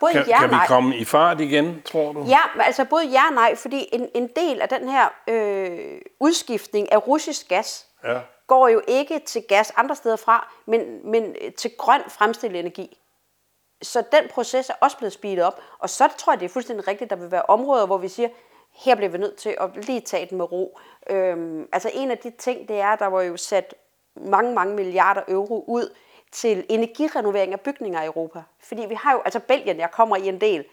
Både 0.00 0.12
kan, 0.12 0.24
ja 0.28 0.40
kan 0.40 0.50
vi 0.50 0.56
komme 0.66 0.96
i 0.96 1.04
fart 1.04 1.40
igen, 1.40 1.82
tror 1.84 2.12
du? 2.12 2.24
Ja, 2.28 2.64
altså 2.64 2.84
både 2.84 3.06
ja 3.06 3.28
og 3.28 3.34
nej, 3.34 3.56
fordi 3.56 3.88
en, 3.92 4.08
en 4.14 4.28
del 4.36 4.60
af 4.60 4.68
den 4.68 4.88
her 4.88 5.08
øh, 5.28 6.00
udskiftning 6.20 6.92
af 6.92 7.08
russisk 7.08 7.48
gas 7.48 7.86
ja 8.04 8.18
går 8.46 8.68
jo 8.68 8.82
ikke 8.88 9.18
til 9.18 9.42
gas 9.48 9.72
andre 9.76 9.96
steder 9.96 10.16
fra, 10.16 10.52
men, 10.66 11.10
men 11.10 11.36
øh, 11.40 11.52
til 11.52 11.70
grøn 11.78 12.02
fremstillet 12.08 12.60
energi. 12.60 12.98
så 13.82 14.02
den 14.12 14.28
proces 14.30 14.70
er 14.70 14.74
også 14.80 14.96
blevet 14.96 15.12
speedet 15.12 15.44
op. 15.44 15.60
Og 15.78 15.90
så 15.90 16.08
tror 16.18 16.32
jeg, 16.32 16.40
det 16.40 16.46
er 16.46 16.52
fuldstændig 16.52 16.88
rigtigt, 16.88 17.10
der 17.10 17.16
vil 17.16 17.30
være 17.30 17.42
områder, 17.42 17.86
hvor 17.86 17.98
vi 17.98 18.08
siger, 18.08 18.28
her 18.72 18.94
bliver 18.94 19.08
vi 19.08 19.18
nødt 19.18 19.36
til 19.36 19.56
at 19.60 19.86
lige 19.86 20.00
tage 20.00 20.26
den 20.26 20.38
med 20.38 20.52
ro. 20.52 20.78
Øhm, 21.10 21.68
altså 21.72 21.90
en 21.94 22.10
af 22.10 22.18
de 22.18 22.30
ting, 22.30 22.68
det 22.68 22.80
er, 22.80 22.96
der 22.96 23.06
var 23.06 23.22
jo 23.22 23.36
sat 23.36 23.74
mange, 24.16 24.54
mange 24.54 24.74
milliarder 24.74 25.22
euro 25.28 25.64
ud 25.68 25.94
til 26.32 26.66
energirenovering 26.68 27.52
af 27.52 27.60
bygninger 27.60 28.02
i 28.02 28.06
Europa. 28.06 28.42
Fordi 28.60 28.86
vi 28.86 28.94
har 28.94 29.12
jo, 29.12 29.20
altså 29.24 29.40
Belgien, 29.40 29.78
jeg 29.78 29.90
kommer 29.90 30.16
i 30.16 30.28
en 30.28 30.40
del, 30.40 30.64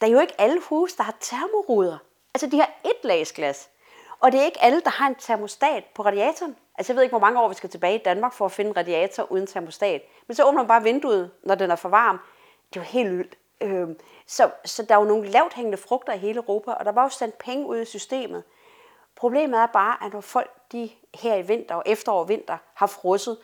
der 0.00 0.06
er 0.06 0.10
jo 0.10 0.20
ikke 0.20 0.40
alle 0.40 0.60
huse, 0.60 0.96
der 0.96 1.02
har 1.02 1.16
termoruder. 1.20 1.98
Altså 2.34 2.46
de 2.46 2.58
har 2.58 2.70
et 2.84 3.04
lagsglas. 3.04 3.70
Og 4.20 4.32
det 4.32 4.40
er 4.40 4.44
ikke 4.44 4.62
alle, 4.62 4.80
der 4.80 4.90
har 4.90 5.06
en 5.06 5.14
termostat 5.14 5.84
på 5.94 6.02
radiatoren. 6.02 6.56
Altså 6.78 6.92
jeg 6.92 6.96
ved 6.96 7.02
ikke, 7.02 7.12
hvor 7.12 7.26
mange 7.26 7.40
år 7.40 7.48
vi 7.48 7.54
skal 7.54 7.70
tilbage 7.70 7.94
i 7.94 8.02
Danmark 8.02 8.32
for 8.32 8.44
at 8.44 8.52
finde 8.52 8.68
en 8.68 8.76
radiator 8.76 9.32
uden 9.32 9.46
termostat. 9.46 10.02
Men 10.26 10.34
så 10.34 10.44
åbner 10.44 10.60
man 10.62 10.68
bare 10.68 10.82
vinduet, 10.82 11.30
når 11.42 11.54
den 11.54 11.70
er 11.70 11.76
for 11.76 11.88
varm. 11.88 12.20
Det 12.68 12.76
er 12.76 12.80
jo 12.80 12.84
helt 12.84 13.10
vildt. 13.10 13.38
Øhm, 13.60 13.98
så, 14.26 14.50
så 14.64 14.82
der 14.82 14.94
er 14.94 14.98
jo 14.98 15.04
nogle 15.04 15.28
lavt 15.28 15.54
hængende 15.54 15.78
frugter 15.78 16.12
i 16.12 16.18
hele 16.18 16.36
Europa, 16.36 16.70
og 16.70 16.84
der 16.84 16.92
var 16.92 17.02
jo 17.02 17.08
sendt 17.08 17.38
penge 17.38 17.66
ud 17.66 17.80
i 17.80 17.84
systemet. 17.84 18.44
Problemet 19.16 19.60
er 19.60 19.66
bare, 19.66 20.04
at 20.06 20.12
når 20.12 20.20
folk 20.20 20.50
de 20.72 20.90
her 21.14 21.34
i 21.34 21.42
vinter 21.42 21.74
og 21.74 21.82
efterår 21.86 22.20
og 22.20 22.28
vinter 22.28 22.56
har 22.74 22.86
frosset, 22.86 23.38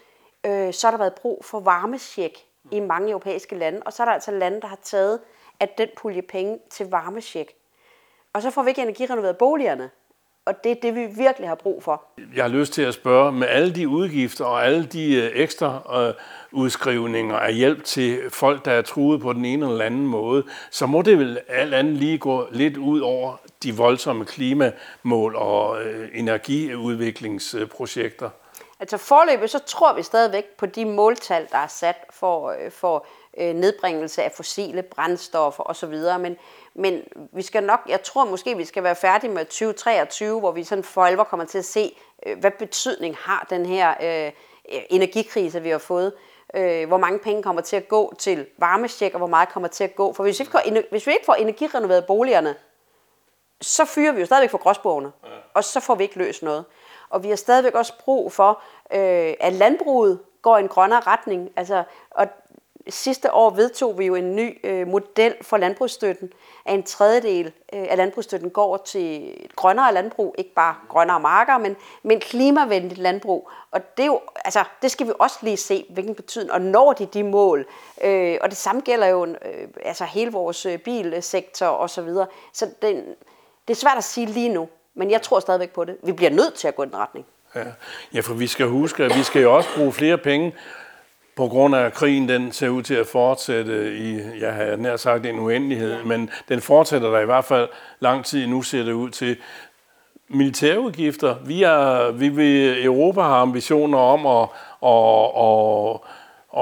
øh, 0.45 0.73
så 0.73 0.87
har 0.87 0.91
der 0.91 0.99
været 0.99 1.15
brug 1.15 1.45
for 1.45 1.61
varmesjek 1.61 2.47
i 2.71 2.81
mange 2.81 3.11
europæiske 3.11 3.55
lande, 3.55 3.83
og 3.87 3.93
så 3.93 4.03
er 4.03 4.05
der 4.05 4.13
altså 4.13 4.31
lande, 4.31 4.61
der 4.61 4.67
har 4.67 4.79
taget 4.83 5.21
at 5.61 5.79
den 5.79 5.89
pulje 5.97 6.23
penge 6.23 6.59
til 6.71 6.91
varmesjek. 6.91 7.57
Og 8.33 8.43
så 8.43 8.51
får 8.51 8.63
vi 8.63 8.69
ikke 8.69 8.83
energirenoveret 8.83 9.39
boligerne. 9.39 9.91
Og 10.47 10.65
det 10.65 10.73
er 10.73 10.77
det, 10.83 10.95
vi 10.95 11.07
virkelig 11.17 11.49
har 11.49 11.55
brug 11.55 11.83
for. 11.83 12.05
Jeg 12.37 12.45
har 12.45 12.49
lyst 12.49 12.73
til 12.73 12.83
at 12.83 12.95
spørge, 12.95 13.33
med 13.33 13.49
alle 13.49 13.75
de 13.75 13.89
udgifter 13.89 14.45
og 14.45 14.67
alle 14.67 14.87
de 14.87 15.15
øh, 15.15 15.31
ekstra 15.35 16.03
øh, 16.09 16.15
udskrivninger 16.53 17.37
af 17.37 17.55
hjælp 17.55 17.85
til 17.85 18.31
folk, 18.31 18.65
der 18.65 18.73
er 18.73 18.83
truet 18.83 19.21
på 19.21 19.33
den 19.33 19.45
ene 19.45 19.71
eller 19.71 19.85
anden 19.85 20.07
måde, 20.07 20.45
så 20.71 20.87
må 20.87 21.03
det 21.03 21.19
vel 21.19 21.41
alt 21.49 21.75
andet 21.75 21.95
lige 21.95 22.19
gå 22.19 22.47
lidt 22.51 22.77
ud 22.77 23.01
over 23.01 23.37
de 23.63 23.77
voldsomme 23.77 24.25
klimamål 24.25 25.37
og 25.37 25.83
øh, 25.83 26.09
energiudviklingsprojekter. 26.15 28.31
Altså 28.81 28.97
forløbet, 28.97 29.51
så 29.51 29.59
tror 29.59 29.95
vi 29.95 30.03
stadigvæk 30.03 30.45
på 30.59 30.67
de 30.67 30.85
måltal, 30.85 31.49
der 31.53 31.59
er 31.59 31.67
sat 31.67 31.97
for, 32.11 32.55
for 32.71 33.07
nedbringelse 33.39 34.23
af 34.23 34.33
fossile 34.33 34.83
brændstoffer 34.83 35.71
osv., 35.71 35.95
men 36.21 36.37
men 36.75 37.03
vi 37.33 37.43
skal 37.43 37.63
nok, 37.63 37.81
jeg 37.89 38.03
tror 38.03 38.25
måske, 38.25 38.57
vi 38.57 38.65
skal 38.65 38.83
være 38.83 38.95
færdige 38.95 39.31
med 39.31 39.45
2023, 39.45 40.41
hvor 40.41 40.53
vi 40.53 40.65
sådan 40.65 40.85
for 40.85 41.05
alvor 41.05 41.25
kommer 41.25 41.47
til 41.47 41.59
at 41.59 41.65
se, 41.65 41.97
øh, 42.27 42.39
hvad 42.39 42.51
betydning 42.51 43.17
har 43.17 43.47
den 43.51 43.67
her 43.67 43.95
øh, 44.03 44.33
energikrise, 44.91 45.63
vi 45.63 45.71
har 45.71 45.79
fået. 45.79 46.13
Øh, 46.55 46.89
hvor 46.89 46.97
mange 46.97 47.19
penge 47.19 47.43
kommer 47.43 47.63
til 47.63 47.77
at 47.77 47.89
gå 47.89 48.15
til 48.19 48.47
varmesjek, 48.59 49.15
og 49.15 49.19
hvor 49.19 49.27
meget 49.27 49.49
kommer 49.49 49.69
til 49.69 49.85
at 49.85 49.95
gå. 49.95 50.13
For 50.13 50.23
hvis 50.23 50.41
vi, 50.41 50.47
ikke, 50.65 50.87
hvis 50.91 51.07
vi 51.07 51.13
ikke 51.13 51.25
får 51.27 51.35
energirenoveret 51.35 52.07
boligerne, 52.07 52.55
så 53.61 53.85
fyrer 53.85 54.13
vi 54.13 54.21
jo 54.21 54.27
stadigvæk 54.27 54.51
for 54.51 54.59
gråsbogene, 54.59 55.13
ja. 55.25 55.29
og 55.55 55.65
så 55.65 55.81
får 55.81 55.95
vi 55.95 56.03
ikke 56.03 56.19
løst 56.19 56.43
noget. 56.43 56.65
Og 57.09 57.23
vi 57.23 57.29
har 57.29 57.37
stadigvæk 57.37 57.75
også 57.75 57.93
brug 58.05 58.33
for, 58.33 58.63
øh, 58.93 59.35
at 59.41 59.53
landbruget 59.53 60.21
går 60.43 60.57
i 60.57 60.61
en 60.61 60.69
grønnere 60.69 61.01
retning. 61.01 61.51
Altså, 61.57 61.85
og 62.11 62.27
sidste 62.89 63.35
år 63.35 63.51
vedtog 63.51 63.99
vi 63.99 64.07
jo 64.07 64.15
en 64.15 64.37
ny 64.37 64.59
øh, 64.65 64.89
model 64.89 65.35
for 65.43 65.57
landbrugsstøtten, 65.57 66.33
at 66.67 66.75
en 66.75 66.83
tredjedel 66.83 67.47
øh, 67.47 67.87
af 67.91 67.97
landbrugsstøtten 67.97 68.51
går 68.51 68.77
til 68.77 69.33
et 69.45 69.57
grønnere 69.57 69.95
landbrug, 69.95 70.35
ikke 70.39 70.55
bare 70.55 70.75
grønnere 70.89 71.21
marker, 71.21 71.59
men, 71.59 71.77
men 72.03 72.21
klimavenligt 72.21 72.99
landbrug. 72.99 73.51
Og 73.71 73.97
det, 73.97 74.03
er 74.03 74.07
jo, 74.07 74.21
altså, 74.45 74.65
det 74.83 74.91
skal 74.91 75.07
vi 75.07 75.13
også 75.19 75.37
lige 75.43 75.57
se, 75.57 75.87
hvilken 75.91 76.15
betydning, 76.15 76.53
og 76.53 76.61
når 76.61 76.93
de 76.93 77.07
de 77.07 77.23
mål. 77.23 77.67
Øh, 78.05 78.39
og 78.41 78.51
det 78.51 78.59
samme 78.59 78.81
gælder 78.81 79.07
jo 79.07 79.27
øh, 79.27 79.69
altså 79.85 80.05
hele 80.05 80.33
vores 80.33 80.67
øh, 80.67 80.79
bilsektor 80.79 81.67
osv. 81.67 81.89
Så, 81.89 82.03
videre. 82.03 82.27
så 82.53 82.67
det, 82.83 83.05
det 83.69 83.75
er 83.75 83.79
svært 83.79 83.99
at 83.99 84.05
sige 84.05 84.27
lige 84.27 84.49
nu, 84.49 84.69
men 84.95 85.11
jeg 85.11 85.23
tror 85.23 85.41
stadigvæk 85.41 85.71
på 85.71 85.85
det. 85.85 85.97
Vi 86.03 86.13
bliver 86.13 86.31
nødt 86.31 86.55
til 86.55 86.69
at 86.69 86.77
gå 86.77 86.83
i 86.83 86.87
den 86.87 86.97
retning. 86.97 87.27
Ja, 87.55 87.65
ja 88.15 88.21
for 88.21 88.35
vi 88.35 88.47
skal 88.47 88.67
huske, 88.67 89.05
at 89.05 89.17
vi 89.17 89.23
skal 89.23 89.43
jo 89.43 89.57
også 89.57 89.69
bruge 89.77 89.93
flere 89.93 90.19
penge 90.19 90.55
på 91.43 91.49
grund 91.49 91.75
af 91.75 91.93
krigen, 91.93 92.29
den 92.29 92.53
ser 92.53 92.69
ud 92.69 92.83
til 92.83 92.95
at 92.95 93.07
fortsætte 93.07 93.97
i, 93.97 94.21
jeg 94.41 94.53
har 94.53 94.77
nær 94.77 94.97
sagt 94.97 95.27
en 95.27 95.39
uendelighed, 95.39 96.05
men 96.05 96.31
den 96.49 96.61
fortsætter 96.61 97.11
der 97.11 97.21
i 97.21 97.25
hvert 97.25 97.45
fald 97.45 97.69
lang 98.01 98.25
tid 98.25 98.47
nu, 98.47 98.63
ser 98.63 98.83
det 98.83 98.93
ud 98.93 99.11
til. 99.11 99.37
Militærudgifter, 100.29 101.37
vi, 101.45 101.63
er, 101.63 102.11
vi 102.13 102.29
vil, 102.29 102.85
Europa 102.85 103.21
har 103.21 103.41
ambitioner 103.41 103.99
om 103.99 104.27
at, 104.27 104.49
at, 104.83 105.25
at, 105.49 106.01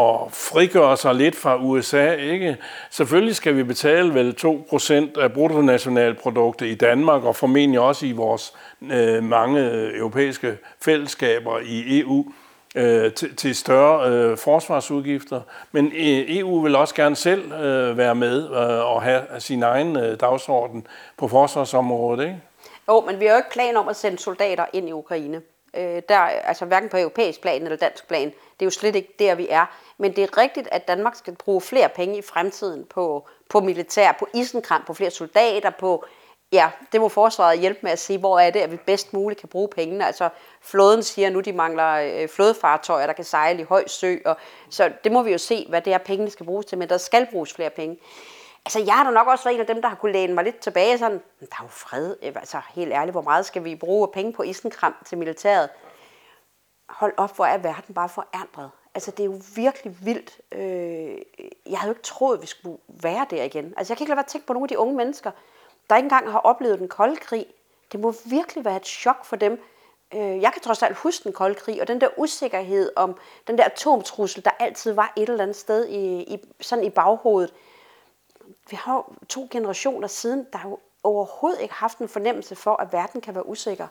at 0.00 0.32
frigøre 0.32 0.96
sig 0.96 1.14
lidt 1.14 1.37
fra 1.37 1.62
USA. 1.62 2.14
Ikke? 2.14 2.56
Selvfølgelig 2.90 3.37
skal 3.37 3.56
vi 3.56 3.62
betale 3.62 4.14
vel 4.14 4.37
2% 4.40 5.20
af 5.20 5.32
bruttonationalproduktet 5.32 6.66
i 6.66 6.75
Danmark, 6.75 7.25
og 7.25 7.37
formentlig 7.37 7.80
også 7.80 8.06
i 8.06 8.12
vores 8.12 8.52
øh, 8.92 9.25
mange 9.25 9.60
europæiske 9.96 10.58
fællesskaber 10.80 11.58
i 11.58 12.00
EU 12.00 12.32
øh, 12.74 13.12
til, 13.12 13.36
til 13.36 13.54
større 13.56 14.10
øh, 14.10 14.38
forsvarsudgifter. 14.38 15.40
Men 15.72 15.86
øh, 15.86 16.38
EU 16.38 16.60
vil 16.60 16.76
også 16.76 16.94
gerne 16.94 17.16
selv 17.16 17.52
øh, 17.52 17.98
være 17.98 18.14
med 18.14 18.44
øh, 18.44 18.94
og 18.94 19.02
have 19.02 19.22
sin 19.38 19.62
egen 19.62 19.96
øh, 19.96 20.20
dagsorden 20.20 20.86
på 21.16 21.28
forsvarsområdet, 21.28 22.24
ikke? 22.24 22.40
Jo, 22.88 23.00
men 23.00 23.20
vi 23.20 23.24
har 23.26 23.32
jo 23.32 23.36
ikke 23.36 23.50
plan 23.50 23.76
om 23.76 23.88
at 23.88 23.96
sende 23.96 24.18
soldater 24.18 24.64
ind 24.72 24.88
i 24.88 24.92
Ukraine. 24.92 25.42
Øh, 25.76 26.02
der, 26.08 26.18
altså 26.18 26.64
hverken 26.64 26.88
på 26.88 26.96
europæisk 26.98 27.40
plan 27.40 27.62
eller 27.62 27.76
dansk 27.76 28.08
plan. 28.08 28.26
Det 28.28 28.62
er 28.62 28.66
jo 28.66 28.70
slet 28.70 28.96
ikke 28.96 29.14
der, 29.18 29.34
vi 29.34 29.46
er. 29.50 29.66
Men 29.98 30.16
det 30.16 30.24
er 30.24 30.38
rigtigt, 30.38 30.68
at 30.72 30.88
Danmark 30.88 31.14
skal 31.14 31.36
bruge 31.36 31.60
flere 31.60 31.88
penge 31.88 32.18
i 32.18 32.22
fremtiden 32.22 32.84
på, 32.84 33.28
på 33.48 33.60
militær, 33.60 34.12
på 34.18 34.26
isenkram, 34.34 34.82
på 34.86 34.94
flere 34.94 35.10
soldater, 35.10 35.70
på 35.70 36.04
Ja, 36.52 36.71
det 36.92 37.00
må 37.00 37.09
forsvaret 37.09 37.61
hjælpe 37.61 37.80
med 37.83 37.90
at 37.90 37.99
sige, 37.99 38.19
hvor 38.19 38.38
er 38.38 38.50
det, 38.50 38.61
at 38.61 38.71
vi 38.71 38.76
bedst 38.76 39.12
muligt 39.12 39.40
kan 39.40 39.49
bruge 39.49 39.69
pengene. 39.69 40.07
Altså, 40.07 40.28
flåden 40.61 41.02
siger 41.02 41.30
nu, 41.30 41.40
de 41.40 41.52
mangler 41.52 41.92
øh, 41.95 42.28
flådefartøjer, 42.28 43.07
der 43.07 43.12
kan 43.12 43.25
sejle 43.25 43.61
i 43.61 43.64
høj 43.64 43.87
sø, 43.87 44.16
og, 44.25 44.37
så 44.71 44.92
det 45.04 45.12
må 45.12 45.23
vi 45.23 45.33
jo 45.33 45.38
se, 45.38 45.66
hvad 45.69 45.83
det 45.83 45.92
er, 45.92 45.99
pengene 45.99 46.30
skal 46.30 46.47
bruges 46.47 46.66
til, 46.66 46.78
men 46.78 46.88
der 46.88 46.99
skal 46.99 47.28
bruges 47.30 47.54
flere 47.54 47.71
penge. 47.71 47.99
Altså, 48.64 48.80
jeg 48.87 48.95
har 48.95 49.04
da 49.04 49.11
nok 49.11 49.28
også 49.28 49.45
været 49.45 49.54
en 49.54 49.61
af 49.61 49.66
dem, 49.66 49.83
der 49.83 49.88
har 49.88 49.97
kunne 49.97 50.12
læne 50.12 50.35
mig 50.35 50.45
lidt 50.45 50.59
tilbage, 50.59 50.99
sådan, 50.99 51.23
der 51.40 51.47
er 51.59 51.62
jo 51.62 51.69
fred, 51.69 52.16
øh, 52.23 52.33
altså 52.37 52.61
helt 52.75 52.92
ærligt, 52.92 53.14
hvor 53.14 53.23
meget 53.23 53.47
skal 53.47 53.64
vi 53.64 53.75
bruge 53.75 54.09
penge 54.09 54.33
på 54.33 54.42
isenkram 54.42 54.95
til 55.07 55.19
militæret? 55.19 55.69
Hold 56.88 57.12
op, 57.16 57.37
hvor 57.37 57.45
er 57.45 57.59
verden 57.59 57.95
bare 57.95 58.09
forandret. 58.09 58.71
Altså, 58.95 59.11
det 59.11 59.21
er 59.21 59.25
jo 59.25 59.40
virkelig 59.54 59.97
vildt. 60.04 60.38
Øh, 60.52 61.19
jeg 61.66 61.78
havde 61.78 61.88
jo 61.88 61.92
ikke 61.92 62.02
troet, 62.02 62.37
at 62.37 62.42
vi 62.42 62.47
skulle 62.47 62.78
være 62.88 63.26
der 63.30 63.42
igen. 63.45 63.75
Altså, 63.76 63.92
jeg 63.92 63.97
kan 63.97 64.04
ikke 64.04 64.11
lade 64.11 64.16
være 64.16 64.25
at 64.25 64.30
tænke 64.30 64.47
på 64.47 64.52
nogle 64.52 64.64
af 64.64 64.69
de 64.69 64.78
unge 64.78 64.97
mennesker, 64.97 65.30
der 65.90 65.97
ikke 65.97 66.06
engang 66.06 66.30
har 66.30 66.38
oplevet 66.38 66.78
den 66.78 66.88
kolde 66.88 67.16
krig. 67.16 67.47
Det 67.92 68.00
må 68.00 68.14
virkelig 68.25 68.64
være 68.64 68.76
et 68.76 68.87
chok 68.87 69.25
for 69.25 69.37
dem. 69.37 69.62
Øh, 70.14 70.42
jeg 70.42 70.52
kan 70.52 70.62
trods 70.62 70.82
alt 70.82 70.97
huske 70.97 71.25
den 71.25 71.32
kolde 71.32 71.54
krig, 71.54 71.80
og 71.80 71.88
den 71.88 72.00
der 72.00 72.09
usikkerhed 72.16 72.90
om 72.97 73.16
den 73.47 73.59
der 73.59 73.64
atomtrussel, 73.64 74.44
der 74.44 74.50
altid 74.59 74.92
var 74.92 75.12
et 75.16 75.28
eller 75.28 75.42
andet 75.42 75.56
sted 75.56 75.88
i, 75.88 76.23
i, 76.35 76.38
sådan 76.61 76.85
i 76.85 76.90
baghovedet. 76.90 77.52
Vi 78.70 78.76
har 78.76 78.94
jo 78.94 79.04
to 79.28 79.49
generationer 79.50 80.09
siden, 80.09 80.47
der 80.52 80.59
jo 80.64 80.78
overhovedet 81.02 81.61
ikke 81.61 81.75
haft 81.75 81.99
en 81.99 82.09
fornemmelse 82.09 82.56
for, 82.56 82.82
at 82.82 82.92
verden 82.92 83.20
kan 83.20 83.35
være 83.35 83.47
usikker. 83.47 83.87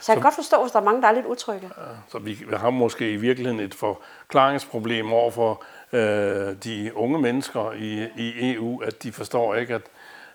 Så 0.00 0.12
jeg 0.12 0.16
kan 0.16 0.22
så, 0.22 0.26
godt 0.26 0.34
forstå, 0.34 0.62
hvis 0.62 0.72
der 0.72 0.80
er 0.80 0.84
mange, 0.84 1.02
der 1.02 1.08
er 1.08 1.12
lidt 1.12 1.26
utrygge. 1.26 1.70
Så 2.08 2.18
vi 2.18 2.38
har 2.52 2.70
måske 2.70 3.12
i 3.12 3.16
virkeligheden 3.16 3.60
et 3.60 3.74
forklaringsproblem 3.74 5.12
over 5.12 5.30
for 5.30 5.64
øh, 5.92 6.56
de 6.64 6.92
unge 6.94 7.18
mennesker 7.18 7.72
i, 7.72 8.08
i 8.16 8.54
EU, 8.54 8.82
at 8.82 9.02
de 9.02 9.12
forstår 9.12 9.54
ikke, 9.54 9.74
at 9.74 9.82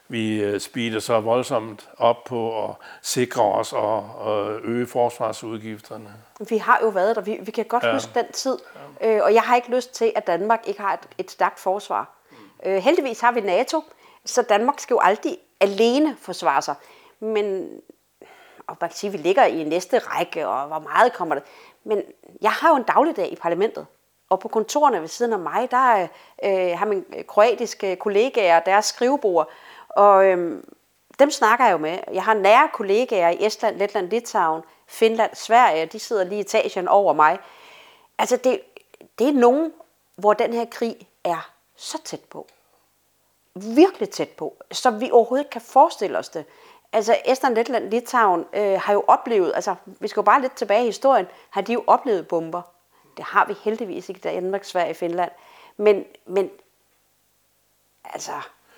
vi 0.10 0.42
øh, 0.44 0.60
speeder 0.60 1.00
så 1.00 1.20
voldsomt 1.20 1.90
op 1.98 2.24
på 2.24 2.66
at 2.66 2.76
sikre 3.02 3.44
os 3.44 3.74
og, 3.74 4.60
øge 4.64 4.88
forsvarsudgifterne. 4.88 6.14
Vi 6.50 6.58
har 6.58 6.80
jo 6.82 6.88
været 6.88 7.16
der. 7.16 7.22
Vi, 7.22 7.38
vi 7.42 7.52
kan 7.52 7.66
godt 7.66 7.84
ja. 7.84 7.94
huske 7.94 8.12
den 8.14 8.32
tid. 8.32 8.58
Ja. 9.02 9.16
Øh, 9.16 9.24
og 9.24 9.34
jeg 9.34 9.42
har 9.42 9.56
ikke 9.56 9.76
lyst 9.76 9.94
til, 9.94 10.12
at 10.16 10.28
Danmark 10.28 10.68
ikke 10.68 10.82
har 10.82 10.94
et, 10.94 11.10
et 11.18 11.32
stærkt 11.32 11.60
forsvar. 11.60 12.10
Mm. 12.32 12.38
Øh, 12.66 12.78
heldigvis 12.78 13.20
har 13.20 13.32
vi 13.32 13.42
NATO, 13.42 13.84
så 14.26 14.42
Danmark 14.42 14.80
skal 14.80 14.94
jo 14.94 15.00
aldrig 15.04 15.38
alene 15.60 16.16
forsvare 16.20 16.62
sig. 16.62 16.76
Men 17.20 17.70
og 18.70 18.78
man 18.82 18.90
kan 18.90 18.98
sige, 18.98 19.08
at 19.08 19.14
vi 19.14 19.18
ligger 19.18 19.46
i 19.46 19.64
næste 19.64 20.00
række, 20.00 20.48
og 20.48 20.68
hvor 20.68 20.80
meget 20.80 21.14
kommer 21.14 21.36
det. 21.36 21.44
Men 21.84 22.02
jeg 22.42 22.52
har 22.52 22.70
jo 22.70 22.76
en 22.76 22.84
dagligdag 22.84 23.32
i 23.32 23.36
parlamentet. 23.36 23.86
Og 24.30 24.40
på 24.40 24.48
kontorerne 24.48 25.02
ved 25.02 25.08
siden 25.08 25.34
af 25.34 25.40
mig, 25.40 25.72
der 25.72 26.08
øh, 26.44 26.78
har 26.78 26.86
min 26.86 27.06
kroatiske 27.28 27.96
kollegaer 27.96 28.60
deres 28.60 28.86
skrivebord, 28.86 29.50
og 29.90 30.26
øhm, 30.26 30.74
dem 31.20 31.32
snakker 31.32 31.66
jeg 31.66 31.72
jo 31.72 31.78
med. 31.78 32.00
Jeg 32.14 32.24
har 32.24 32.34
nære 32.34 32.70
kollegaer 32.74 33.30
i 33.30 33.46
Estland, 33.46 33.78
Letland, 33.78 34.10
Litauen, 34.10 34.64
Finland, 34.88 35.36
Sverige. 35.36 35.86
De 35.86 36.00
sidder 36.00 36.24
lige 36.24 36.38
i 36.38 36.42
etagen 36.42 36.88
over 36.88 37.14
mig. 37.14 37.40
Altså, 38.18 38.38
det, 38.38 38.62
det 39.20 39.28
er 39.28 39.34
nogen, 39.34 39.74
hvor 40.16 40.34
den 40.34 40.54
her 40.54 40.66
krig 40.66 41.08
er 41.24 41.52
så 41.76 42.04
tæt 42.04 42.24
på. 42.30 42.48
Virkelig 43.56 44.10
tæt 44.10 44.30
på. 44.30 44.56
Så 44.72 44.92
vi 44.92 45.10
overhovedet 45.12 45.44
ikke 45.44 45.52
kan 45.52 45.62
forestille 45.62 46.18
os 46.18 46.30
det. 46.30 46.46
Altså, 46.94 47.18
Estland, 47.26 47.56
Letland, 47.56 47.90
Litauen 47.90 48.46
øh, 48.54 48.80
har 48.82 48.94
jo 48.94 49.04
oplevet, 49.08 49.52
altså, 49.56 49.76
vi 49.86 50.08
skal 50.08 50.22
jo 50.22 50.26
bare 50.26 50.42
lidt 50.42 50.56
tilbage 50.56 50.84
i 50.84 50.86
historien, 50.86 51.28
har 51.50 51.62
de 51.62 51.74
jo 51.74 51.84
oplevet 51.88 52.28
bomber. 52.28 52.62
Det 53.18 53.26
har 53.26 53.46
vi 53.46 53.56
heldigvis 53.64 54.10
ikke 54.10 54.20
i 54.20 54.22
Danmark, 54.22 54.64
Sverige 54.64 54.94
Finland. 54.94 55.32
Men, 55.78 56.06
men 56.26 56.52
altså, 58.04 58.32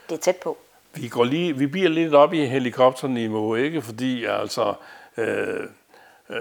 det 0.10 0.16
er 0.16 0.22
tæt 0.22 0.38
på. 0.38 0.58
Vi, 0.94 1.08
går 1.08 1.24
lige, 1.24 1.58
vi 1.58 1.68
bliver 1.68 1.90
lidt 1.90 2.14
op 2.14 2.34
i 2.34 2.46
helikopterniveau, 2.46 3.56
ikke? 3.56 3.82
Fordi 3.82 4.26
altså, 4.26 4.74
øh, 5.18 5.60
øh, 6.30 6.38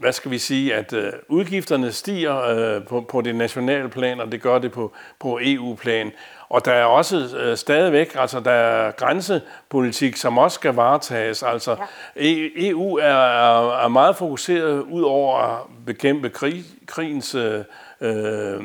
hvad 0.00 0.12
skal 0.12 0.30
vi 0.30 0.38
sige, 0.38 0.74
at 0.74 0.92
øh, 0.92 1.12
udgifterne 1.28 1.92
stiger 1.92 2.42
øh, 2.42 2.84
på, 2.86 3.00
på 3.00 3.20
det 3.20 3.34
nationale 3.34 3.88
plan, 3.88 4.20
og 4.20 4.32
det 4.32 4.42
gør 4.42 4.58
det 4.58 4.72
på, 4.72 4.92
på 5.18 5.38
EU-plan. 5.42 6.12
Og 6.48 6.64
der 6.64 6.72
er 6.72 6.84
også 6.84 7.36
øh, 7.36 7.56
stadigvæk, 7.56 8.16
altså 8.18 8.40
der 8.40 8.50
er 8.50 8.90
grænsepolitik, 8.90 10.16
som 10.16 10.38
også 10.38 10.54
skal 10.54 10.74
varetages. 10.74 11.42
Altså 11.42 11.76
ja. 12.16 12.46
EU 12.56 12.96
er, 12.96 13.14
er, 13.14 13.84
er 13.84 13.88
meget 13.88 14.16
fokuseret 14.16 14.80
ud 14.80 15.02
over 15.02 15.38
at 15.38 15.58
bekæmpe 15.86 16.28
krig, 16.28 16.64
krigens 16.86 17.34
øh, 17.34 17.64
øh, 18.00 18.60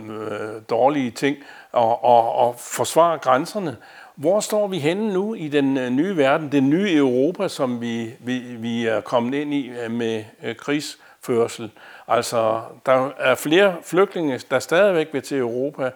dårlige 0.70 1.12
ting 1.12 1.38
og, 1.72 2.04
og, 2.04 2.36
og 2.36 2.56
forsvare 2.60 3.18
grænserne. 3.18 3.78
Hvor 4.16 4.40
står 4.40 4.68
vi 4.68 4.80
henne 4.80 5.14
nu 5.14 5.34
i 5.34 5.48
den 5.48 5.78
øh, 5.78 5.90
nye 5.90 6.18
verden, 6.18 6.52
det 6.52 6.64
nye 6.64 6.94
Europa, 6.94 7.48
som 7.48 7.82
vi, 7.82 8.14
vi, 8.20 8.40
vi 8.40 8.86
er 8.86 9.02
kommet 9.02 9.34
ind 9.34 9.54
i 9.54 9.70
øh, 9.70 9.92
med 9.92 10.24
øh, 10.44 10.56
krigsførsel? 10.56 11.72
Altså, 12.08 12.62
der 12.86 13.12
er 13.18 13.36
flere 13.36 13.76
flygtninge, 13.84 14.42
der 14.52 14.60
stadigvæk 14.60 15.08
vil 15.12 15.22
til 15.22 15.38
Europa. 15.38 15.92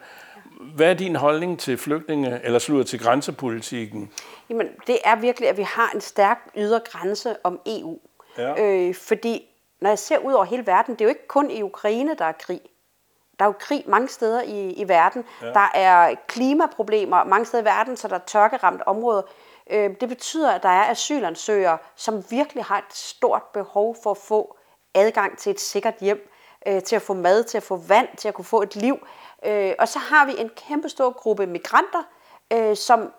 Hvad 0.76 0.90
er 0.90 0.94
din 0.94 1.16
holdning 1.16 1.60
til 1.60 1.78
flygtninge, 1.78 2.40
eller 2.44 2.60
slutter 2.60 2.86
til 2.86 3.00
grænsepolitikken? 3.00 4.12
Jamen, 4.50 4.68
det 4.88 4.98
er 5.04 5.16
virkelig, 5.16 5.50
at 5.50 5.58
vi 5.58 5.64
har 5.64 5.92
en 5.96 6.02
stærk 6.02 6.50
ydre 6.58 6.80
grænse 6.80 7.36
om 7.44 7.60
EU. 7.66 8.00
Ja. 8.38 8.64
Øh, 8.64 8.96
fordi 8.96 9.42
når 9.82 9.90
jeg 9.90 10.00
ser 10.00 10.18
ud 10.18 10.34
over 10.34 10.46
hele 10.46 10.68
verden, 10.68 10.94
det 10.94 11.02
er 11.02 11.06
jo 11.06 11.10
ikke 11.10 11.28
kun 11.28 11.52
i 11.52 11.62
Ukraine, 11.62 12.16
der 12.16 12.26
er 12.26 12.32
krig. 12.32 12.62
Der 13.40 13.46
er 13.46 13.50
jo 13.50 13.54
krig 13.60 13.84
mange 13.88 14.08
steder 14.08 14.42
i, 14.42 14.72
i 14.72 14.88
verden. 14.88 15.26
Ja. 15.42 15.48
Der 15.48 15.70
er 15.74 16.16
klimaproblemer 16.28 17.24
mange 17.24 17.46
steder 17.46 17.64
i 17.64 17.66
verden, 17.66 17.98
så 17.98 18.08
der 18.08 18.16
er 18.16 18.20
tørkeramt 18.20 18.82
områder. 18.86 19.22
Øh, 19.70 19.90
det 20.02 20.10
betyder, 20.10 20.52
at 20.52 20.64
der 20.64 20.70
er 20.70 20.90
asylansøgere, 20.90 21.78
som 21.96 22.24
virkelig 22.32 22.64
har 22.64 22.78
et 22.78 22.94
stort 22.94 23.44
behov 23.44 23.96
for 24.04 24.12
at 24.12 24.18
få 24.18 24.58
adgang 24.94 25.38
til 25.38 25.50
et 25.50 25.60
sikkert 25.60 25.96
hjem, 26.02 26.32
øh, 26.68 26.84
til 26.84 26.96
at 26.96 27.02
få 27.02 27.14
mad, 27.14 27.44
til 27.44 27.58
at 27.58 27.64
få 27.64 27.76
vand, 27.76 28.08
til 28.18 28.28
at 28.28 28.34
kunne 28.34 28.46
få 28.46 28.62
et 28.62 28.76
liv. 28.76 29.08
Øh, 29.46 29.74
og 29.80 29.88
så 29.88 30.00
har 30.00 30.26
vi 30.26 30.34
en 30.38 30.50
kæmpe 30.50 30.90
stor 30.90 31.12
gruppe 31.12 31.46
migranter, 31.46 32.04
øh, 32.54 32.76
som 32.76 33.14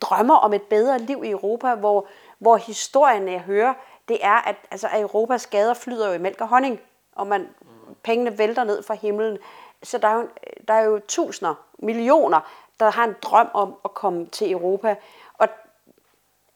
drømmer 0.00 0.34
om 0.34 0.52
et 0.52 0.62
bedre 0.62 0.98
liv 0.98 1.22
i 1.24 1.30
Europa, 1.30 1.74
hvor, 1.74 2.06
hvor 2.38 2.56
historien, 2.56 3.28
jeg 3.28 3.40
hører, 3.40 3.74
det 4.08 4.18
er, 4.22 4.48
at 4.48 4.56
altså, 4.70 4.88
Europas 4.94 5.46
gader 5.46 5.74
flyder 5.74 6.08
jo 6.08 6.14
i 6.14 6.18
mælk 6.18 6.40
og 6.40 6.48
honning, 6.48 6.80
og 7.12 7.26
man, 7.26 7.48
pengene 8.02 8.38
vælter 8.38 8.64
ned 8.64 8.82
fra 8.82 8.94
himlen. 8.94 9.38
Så 9.82 9.98
der 9.98 10.08
er, 10.08 10.14
jo, 10.14 10.28
der 10.68 10.74
er 10.74 10.82
jo 10.82 11.00
tusinder, 11.08 11.54
millioner, 11.78 12.40
der 12.80 12.90
har 12.90 13.04
en 13.04 13.16
drøm 13.22 13.48
om 13.54 13.74
at 13.84 13.94
komme 13.94 14.26
til 14.26 14.52
Europa. 14.52 14.96
Og 15.38 15.48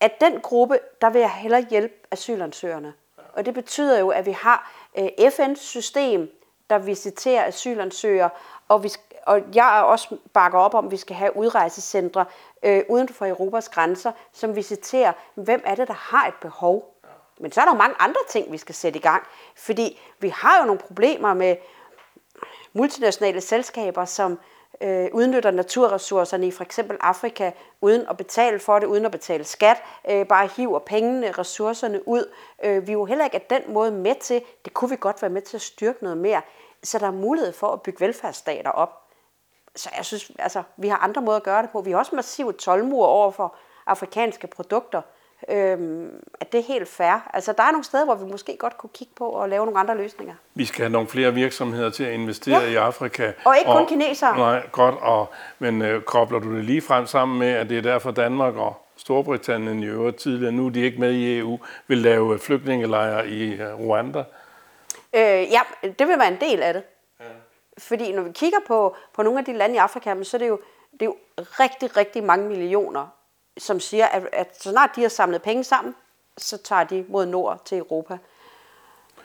at 0.01 0.21
den 0.21 0.41
gruppe, 0.41 0.79
der 1.01 1.11
vil 1.11 1.21
jeg 1.21 1.31
hellere 1.31 1.67
hjælpe 1.71 1.95
asylansøgerne. 2.11 2.95
Og 3.33 3.47
det 3.47 3.55
betyder 3.55 3.99
jo, 3.99 4.09
at 4.09 4.27
vi 4.27 4.33
har 4.33 4.73
øh, 4.99 5.09
FN's 5.19 5.55
system, 5.55 6.41
der 6.71 6.79
visiterer 6.79 7.47
asylansøgere, 7.47 8.31
og, 8.69 8.85
vi, 8.85 8.91
og 9.27 9.43
jeg 9.55 9.79
er 9.79 9.83
også 9.83 10.17
bakker 10.33 10.59
op 10.59 10.75
om, 10.75 10.85
at 10.85 10.91
vi 10.91 10.97
skal 10.97 11.17
have 11.17 11.37
udrejsecentre 11.37 12.25
øh, 12.63 12.83
uden 12.89 13.09
for 13.09 13.27
Europas 13.27 13.69
grænser, 13.69 14.13
som 14.33 14.57
visiterer, 14.57 15.13
hvem 15.35 15.63
er 15.65 15.75
det, 15.75 15.89
der 15.89 15.95
har 15.95 16.27
et 16.27 16.35
behov. 16.35 16.95
Men 17.41 17.53
så 17.53 17.61
er 17.61 17.65
der 17.65 17.75
mange 17.75 17.97
andre 17.99 18.21
ting, 18.29 18.53
vi 18.53 18.59
skal 18.59 18.75
sætte 18.75 18.99
i 18.99 19.03
gang. 19.03 19.23
Fordi 19.57 20.01
vi 20.19 20.29
har 20.29 20.61
jo 20.61 20.67
nogle 20.67 20.81
problemer 20.81 21.35
med 21.35 21.57
multinationale 22.75 23.41
selskaber, 23.41 24.05
som 24.05 24.39
øh, 24.81 25.09
udnytter 25.13 25.51
naturressourcerne 25.51 26.47
i 26.47 26.51
for 26.51 26.65
eksempel 26.65 26.97
Afrika, 27.01 27.51
uden 27.81 28.07
at 28.11 28.17
betale 28.17 28.59
for 28.59 28.79
det, 28.79 28.87
uden 28.87 29.05
at 29.05 29.11
betale 29.11 29.45
skat, 29.45 29.83
øh, 30.11 30.27
bare 30.27 30.49
hiver 30.57 30.79
pengene, 30.79 31.33
ressourcerne 31.33 32.09
ud. 32.09 32.33
Øh, 32.65 32.87
vi 32.87 32.93
er 32.93 32.97
jo 32.97 33.05
heller 33.05 33.25
ikke 33.25 33.35
af 33.37 33.47
den 33.51 33.75
måde 33.75 33.91
med 33.91 34.15
til, 34.21 34.43
det 34.65 34.75
kunne 34.75 34.91
vi 34.91 34.97
godt 35.01 35.23
være 35.23 35.31
med 35.31 35.43
til 35.43 35.57
at 35.57 35.63
styrke 35.63 36.03
noget 36.03 36.19
mere, 36.19 36.43
så 36.83 36.99
der 36.99 37.07
er 37.07 37.11
mulighed 37.11 37.53
for 37.53 37.73
at 37.73 37.83
bygge 37.83 38.01
velfærdsstater 38.01 38.71
op. 38.71 39.01
Så 39.77 39.91
jeg 39.97 40.05
synes, 40.05 40.31
altså, 40.39 40.63
vi 40.77 40.89
har 40.89 40.97
andre 40.97 41.23
måder 41.23 41.37
at 41.37 41.43
gøre 41.43 41.63
det 41.63 41.71
på. 41.71 41.81
Vi 41.81 41.91
har 41.91 41.99
også 41.99 42.15
massive 42.15 42.53
tolmure 42.53 43.09
over 43.09 43.31
for 43.31 43.57
afrikanske 43.87 44.47
produkter. 44.47 45.03
Øhm, 45.49 46.23
at 46.41 46.53
det 46.53 46.61
er 46.61 46.65
helt 46.65 46.89
fair. 46.89 47.31
Altså, 47.35 47.53
der 47.53 47.63
er 47.63 47.71
nogle 47.71 47.85
steder, 47.85 48.05
hvor 48.05 48.15
vi 48.15 48.31
måske 48.31 48.57
godt 48.57 48.79
kunne 48.79 48.91
kigge 48.95 49.13
på 49.17 49.29
og 49.29 49.49
lave 49.49 49.65
nogle 49.65 49.81
andre 49.81 49.97
løsninger. 49.97 50.35
Vi 50.55 50.65
skal 50.65 50.83
have 50.83 50.93
nogle 50.93 51.09
flere 51.09 51.35
virksomheder 51.35 51.91
til 51.91 52.05
at 52.05 52.13
investere 52.13 52.61
ja. 52.61 52.71
i 52.71 52.75
Afrika. 52.75 53.33
Og 53.45 53.59
ikke 53.59 53.71
kun 53.71 53.83
og, 53.83 53.89
kinesere. 53.89 54.37
Nej, 54.37 54.67
godt. 54.73 54.95
Og, 55.01 55.31
men 55.59 55.83
øh, 55.83 56.03
kobler 56.03 56.39
du 56.39 56.57
det 56.57 56.65
lige 56.65 56.83
frem 56.83 57.07
sammen 57.07 57.39
med, 57.39 57.49
at 57.49 57.69
det 57.69 57.79
er 57.79 57.83
derfor 57.83 58.11
Danmark 58.11 58.57
og 58.57 58.85
Storbritannien 58.97 59.83
i 59.83 59.87
øvrigt 59.87 60.17
tidligere, 60.17 60.53
nu 60.53 60.67
er 60.67 60.71
de 60.71 60.81
ikke 60.81 61.01
med 61.01 61.13
i 61.13 61.39
EU, 61.39 61.59
vil 61.87 61.99
lave 61.99 62.39
flygtningelejre 62.39 63.29
i 63.29 63.53
øh, 63.53 63.81
Rwanda? 63.81 64.25
Øh, 65.15 65.23
ja, 65.23 65.61
det 65.83 66.09
vil 66.09 66.19
være 66.19 66.29
en 66.29 66.41
del 66.41 66.63
af 66.63 66.75
det. 66.75 66.83
Ja. 67.21 67.25
Fordi 67.79 68.13
når 68.13 68.23
vi 68.23 68.33
kigger 68.33 68.59
på, 68.67 68.97
på 69.15 69.23
nogle 69.23 69.39
af 69.39 69.45
de 69.45 69.53
lande 69.53 69.75
i 69.75 69.79
Afrika, 69.79 70.23
så 70.23 70.37
er 70.37 70.39
det 70.39 70.49
jo, 70.49 70.61
det 70.93 71.03
er 71.03 71.07
jo 71.07 71.17
rigtig, 71.37 71.97
rigtig 71.97 72.25
mange 72.25 72.49
millioner, 72.49 73.07
som 73.59 73.81
siger, 73.81 74.07
at, 74.07 74.23
at 74.33 74.63
så 74.63 74.71
snart 74.71 74.91
de 74.97 75.01
har 75.01 75.09
samlet 75.09 75.43
penge 75.43 75.65
sammen, 75.65 75.95
så 76.39 76.59
tager 76.59 76.85
de 76.85 77.05
mod 77.09 77.27
nord 77.27 77.63
til 77.65 77.79
Europa. 77.79 78.19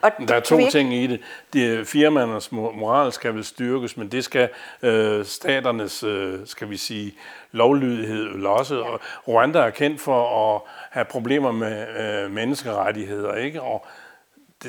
Og 0.02 0.12
der 0.28 0.36
er 0.36 0.40
to 0.40 0.58
ikke... 0.58 0.72
ting 0.72 0.94
i 0.94 1.08
det. 1.08 1.22
De, 1.54 1.86
firmaernes 1.86 2.52
moral 2.52 3.12
skal 3.12 3.34
vel 3.34 3.44
styrkes, 3.44 3.98
men 3.98 4.12
det 4.12 4.24
skal 4.24 4.50
øh, 4.82 5.26
staternes, 5.26 6.04
øh, 6.04 6.40
skal 6.46 6.70
vi 6.70 6.78
sige, 6.78 7.14
lovlydighed 7.52 8.46
også. 8.46 8.76
Ja. 8.76 8.82
Og 8.82 9.00
Rwanda 9.28 9.60
er 9.60 9.70
kendt 9.70 10.02
for 10.02 10.56
at 10.56 10.62
have 10.92 11.06
problemer 11.06 11.52
med 11.52 11.88
øh, 11.98 12.32
menneskerettigheder, 12.32 13.36
ikke? 13.36 13.62
Og 13.62 13.86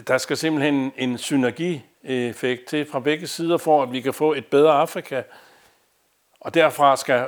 der 0.08 0.18
skal 0.18 0.36
simpelthen 0.36 0.92
en 0.96 1.18
synergieffekt 1.18 2.66
til 2.68 2.86
fra 2.90 3.00
begge 3.00 3.26
sider, 3.26 3.56
for 3.56 3.82
at 3.82 3.92
vi 3.92 4.00
kan 4.00 4.14
få 4.14 4.32
et 4.32 4.46
bedre 4.46 4.72
Afrika. 4.72 5.22
Og 6.40 6.54
derfra 6.54 6.96
skal 6.96 7.26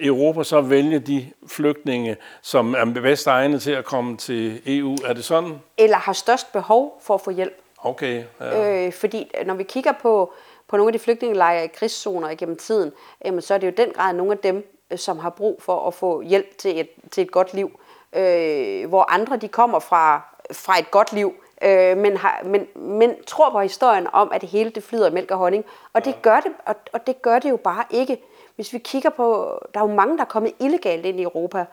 Europa 0.00 0.42
så 0.44 0.60
vælge 0.60 0.98
de 0.98 1.32
flygtninge, 1.46 2.16
som 2.42 2.74
er 2.74 2.84
bedst 2.84 3.26
egnet 3.26 3.62
til 3.62 3.70
at 3.70 3.84
komme 3.84 4.16
til 4.16 4.62
EU. 4.66 4.96
Er 5.04 5.12
det 5.12 5.24
sådan? 5.24 5.58
Eller 5.78 5.96
har 5.96 6.12
størst 6.12 6.52
behov 6.52 7.00
for 7.02 7.14
at 7.14 7.20
få 7.20 7.30
hjælp. 7.30 7.62
Okay. 7.78 8.24
Ja. 8.40 8.86
Øh, 8.86 8.92
fordi 8.92 9.30
når 9.46 9.54
vi 9.54 9.62
kigger 9.62 9.92
på, 9.92 10.32
på 10.68 10.76
nogle 10.76 10.88
af 10.88 10.92
de 10.92 10.98
flygtningelejre 10.98 11.64
i 11.64 11.68
krigszoner 11.68 12.30
igennem 12.30 12.56
tiden, 12.56 12.92
jamen, 13.24 13.42
så 13.42 13.54
er 13.54 13.58
det 13.58 13.66
jo 13.66 13.72
den 13.76 13.90
grad 13.94 14.14
nogle 14.14 14.32
af 14.32 14.38
dem, 14.38 14.74
som 14.96 15.18
har 15.18 15.30
brug 15.30 15.62
for 15.62 15.86
at 15.86 15.94
få 15.94 16.20
hjælp 16.20 16.58
til 16.58 16.80
et, 16.80 16.88
til 17.10 17.22
et 17.22 17.30
godt 17.30 17.54
liv. 17.54 17.80
Øh, 18.12 18.88
hvor 18.88 19.12
andre 19.12 19.36
de 19.36 19.48
kommer 19.48 19.78
fra, 19.78 20.22
fra 20.52 20.78
et 20.78 20.90
godt 20.90 21.12
liv, 21.12 21.34
øh, 21.64 21.96
men, 21.96 22.16
har, 22.16 22.40
men, 22.44 22.66
men 22.74 23.24
tror 23.26 23.50
på 23.50 23.60
historien 23.60 24.06
om, 24.12 24.32
at 24.32 24.40
det 24.40 24.48
hele 24.48 24.70
det 24.70 24.82
flyder 24.82 25.10
mælk 25.10 25.30
og 25.30 25.38
honning. 25.38 25.64
Og 25.92 26.04
det 26.04 26.22
gør 26.22 26.40
det, 26.40 26.52
og, 26.66 26.74
og 26.92 27.06
det 27.06 27.22
gør 27.22 27.38
det 27.38 27.50
jo 27.50 27.56
bare 27.56 27.84
ikke. 27.90 28.22
Hvis 28.56 28.72
vi 28.72 28.78
kigger 28.78 29.10
på, 29.10 29.58
der 29.74 29.80
er 29.80 29.84
jo 29.88 29.94
mange, 29.94 30.16
der 30.16 30.22
er 30.22 30.28
kommet 30.28 30.52
illegalt 30.58 31.06
ind 31.06 31.20
i 31.20 31.22
Europa, 31.22 31.66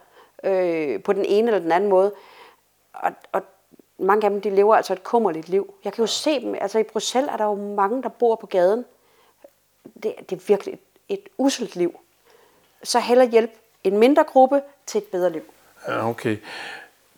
øh, 0.44 1.04
på 1.04 1.14
den 1.14 1.26
ene 1.26 1.48
eller 1.48 1.60
den 1.60 1.72
anden 1.72 1.90
måde. 1.90 2.14
Og, 2.94 3.12
og 3.32 3.42
mange 3.98 4.26
af 4.26 4.30
dem, 4.32 4.42
de 4.42 4.50
lever 4.50 4.76
altså 4.76 4.94
et 4.94 5.04
kummerligt 5.04 5.50
liv. 5.50 5.74
Jeg 5.84 5.94
kan 5.94 6.04
jo 6.04 6.08
se 6.08 6.42
dem, 6.42 6.56
altså 6.62 6.80
i 6.80 6.84
Bruxelles 6.84 7.32
er 7.34 7.38
der 7.38 7.46
jo 7.46 7.56
mange, 7.56 8.04
der 8.04 8.10
bor 8.10 8.36
på 8.36 8.48
gaden. 8.48 8.86
Det, 10.04 10.16
det 10.30 10.36
er 10.36 10.46
virkelig 10.48 10.74
et, 10.74 10.80
et 11.10 11.30
uselt 11.38 11.76
liv. 11.76 12.00
Så 12.84 13.00
heller 13.00 13.26
hjælp 13.26 13.52
en 13.84 13.98
mindre 13.98 14.24
gruppe 14.24 14.62
til 14.86 14.98
et 14.98 15.04
bedre 15.04 15.30
liv. 15.30 15.44
Ja, 15.88 16.10
okay. 16.10 16.38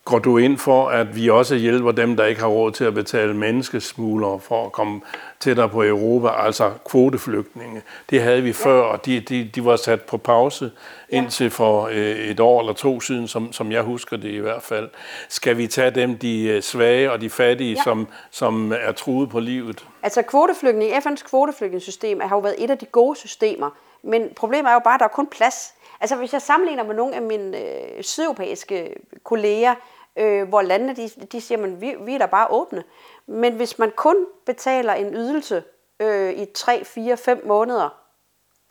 Går 0.04 0.18
du 0.18 0.38
ind 0.38 0.58
for, 0.58 0.88
at 0.88 1.16
vi 1.16 1.30
også 1.30 1.54
hjælper 1.54 1.92
dem, 1.92 2.16
der 2.16 2.24
ikke 2.24 2.40
har 2.40 2.48
råd 2.48 2.72
til 2.72 2.84
at 2.84 2.94
betale 2.94 3.34
menneskesmuglere 3.34 4.40
for 4.40 4.66
at 4.66 4.72
komme 4.72 5.00
tættere 5.40 5.68
på 5.68 5.84
Europa, 5.84 6.28
altså 6.28 6.70
kvoteflygtninge? 6.84 7.82
Det 8.10 8.22
havde 8.22 8.42
vi 8.42 8.52
før, 8.52 8.82
og 8.82 9.06
de, 9.06 9.20
de, 9.20 9.50
de 9.54 9.64
var 9.64 9.76
sat 9.76 10.02
på 10.02 10.16
pause 10.16 10.70
indtil 11.08 11.50
for 11.50 11.88
øh, 11.92 12.16
et 12.16 12.40
år 12.40 12.60
eller 12.60 12.72
to 12.72 13.00
siden, 13.00 13.28
som, 13.28 13.52
som 13.52 13.72
jeg 13.72 13.82
husker 13.82 14.16
det 14.16 14.30
i 14.30 14.38
hvert 14.38 14.62
fald. 14.62 14.88
Skal 15.28 15.56
vi 15.56 15.66
tage 15.66 15.90
dem, 15.90 16.18
de 16.18 16.42
øh, 16.42 16.62
svage 16.62 17.12
og 17.12 17.20
de 17.20 17.30
fattige, 17.30 17.74
ja. 17.76 17.82
som, 17.82 18.08
som 18.30 18.72
er 18.80 18.92
truet 18.92 19.30
på 19.30 19.40
livet? 19.40 19.86
Altså 20.02 20.22
kvoteflygtning, 20.22 20.92
FN's 20.92 21.28
kvoteflygtningssystem 21.28 22.20
har 22.20 22.36
jo 22.36 22.40
været 22.40 22.54
et 22.58 22.70
af 22.70 22.78
de 22.78 22.86
gode 22.86 23.16
systemer, 23.16 23.70
men 24.02 24.28
problemet 24.36 24.70
er 24.70 24.74
jo 24.74 24.80
bare, 24.84 24.94
at 24.94 25.00
der 25.00 25.06
er 25.06 25.10
kun 25.10 25.26
plads. 25.26 25.74
Altså 26.00 26.16
hvis 26.16 26.32
jeg 26.32 26.42
sammenligner 26.42 26.84
med 26.84 26.94
nogle 26.94 27.14
af 27.14 27.22
mine 27.22 27.58
øh, 27.58 28.02
sydeuropæiske 28.02 28.94
kolleger, 29.24 29.74
øh, 30.16 30.48
hvor 30.48 30.62
landene 30.62 30.96
de, 30.96 31.08
de 31.08 31.40
siger, 31.40 31.64
at 31.64 31.80
vi, 31.80 31.94
vi 32.00 32.14
er 32.14 32.18
da 32.18 32.26
bare 32.26 32.46
åbne. 32.50 32.84
Men 33.26 33.54
hvis 33.54 33.78
man 33.78 33.92
kun 33.96 34.16
betaler 34.46 34.92
en 34.92 35.14
ydelse 35.14 35.64
øh, 36.00 36.32
i 36.32 36.44
3, 36.44 36.84
4, 36.84 37.16
5 37.16 37.46
måneder, 37.46 37.88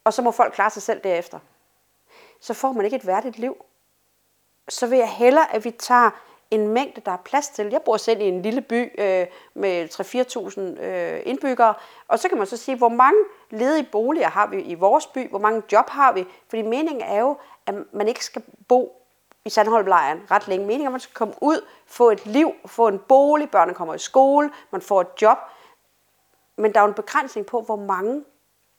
og 0.04 0.14
så 0.14 0.22
må 0.22 0.32
folk 0.32 0.54
klare 0.54 0.70
sig 0.70 0.82
selv 0.82 1.00
derefter, 1.04 1.40
så 2.40 2.54
får 2.54 2.72
man 2.72 2.86
ikke 2.86 2.98
et 2.98 3.08
værdigt 3.08 3.40
liv. 3.40 3.66
Så 4.70 4.88
vil 4.88 4.98
jeg 4.98 5.10
hellere, 5.10 5.56
at 5.56 5.66
vi 5.66 5.72
tager 5.72 6.10
en 6.52 6.68
mængde, 6.68 7.02
der 7.06 7.12
er 7.12 7.18
plads 7.18 7.50
til. 7.50 7.70
Jeg 7.72 7.82
bor 7.82 7.98
selv 7.98 8.22
i 8.22 8.24
en 8.24 8.42
lille 8.42 8.62
by 8.62 9.02
øh, 9.02 9.28
med 9.54 9.90
3-4.000 10.78 10.84
øh, 10.84 11.22
indbyggere, 11.26 11.74
og 12.08 12.20
så 12.20 12.30
kan 12.30 12.38
man 12.38 12.48
så 12.48 12.58
sige, 12.58 12.78
hvor 12.78 12.90
mange 12.90 13.20
ledige 13.50 13.88
boliger 13.92 14.28
har 14.28 14.48
vi 14.48 14.62
i 14.62 14.74
vores 14.74 15.08
by, 15.08 15.30
hvor 15.30 15.40
mange 15.40 15.64
job 15.72 15.90
har 15.90 16.14
vi, 16.14 16.26
fordi 16.48 16.62
meningen 16.62 17.02
er 17.02 17.20
jo, 17.20 17.38
at 17.66 17.76
man 17.94 18.08
ikke 18.08 18.26
skal 18.26 18.44
bo 18.68 19.03
i 19.46 19.50
Sandholmlejren 19.50 20.22
ret 20.32 20.48
længe. 20.48 20.66
Meningen 20.66 20.88
at 20.88 20.92
man 20.92 21.02
skal 21.02 21.14
komme 21.14 21.34
ud, 21.42 21.66
få 21.88 22.10
et 22.10 22.26
liv, 22.26 22.52
få 22.66 22.88
en 22.88 23.00
bolig, 23.00 23.50
børnene 23.50 23.76
kommer 23.76 23.94
i 23.94 24.00
skole, 24.00 24.52
man 24.72 24.82
får 24.82 25.02
et 25.02 25.08
job. 25.22 25.38
Men 26.58 26.74
der 26.74 26.80
er 26.80 26.84
jo 26.84 26.88
en 26.88 26.94
begrænsning 26.94 27.46
på, 27.46 27.62
hvor 27.62 27.76
mange, 27.76 28.24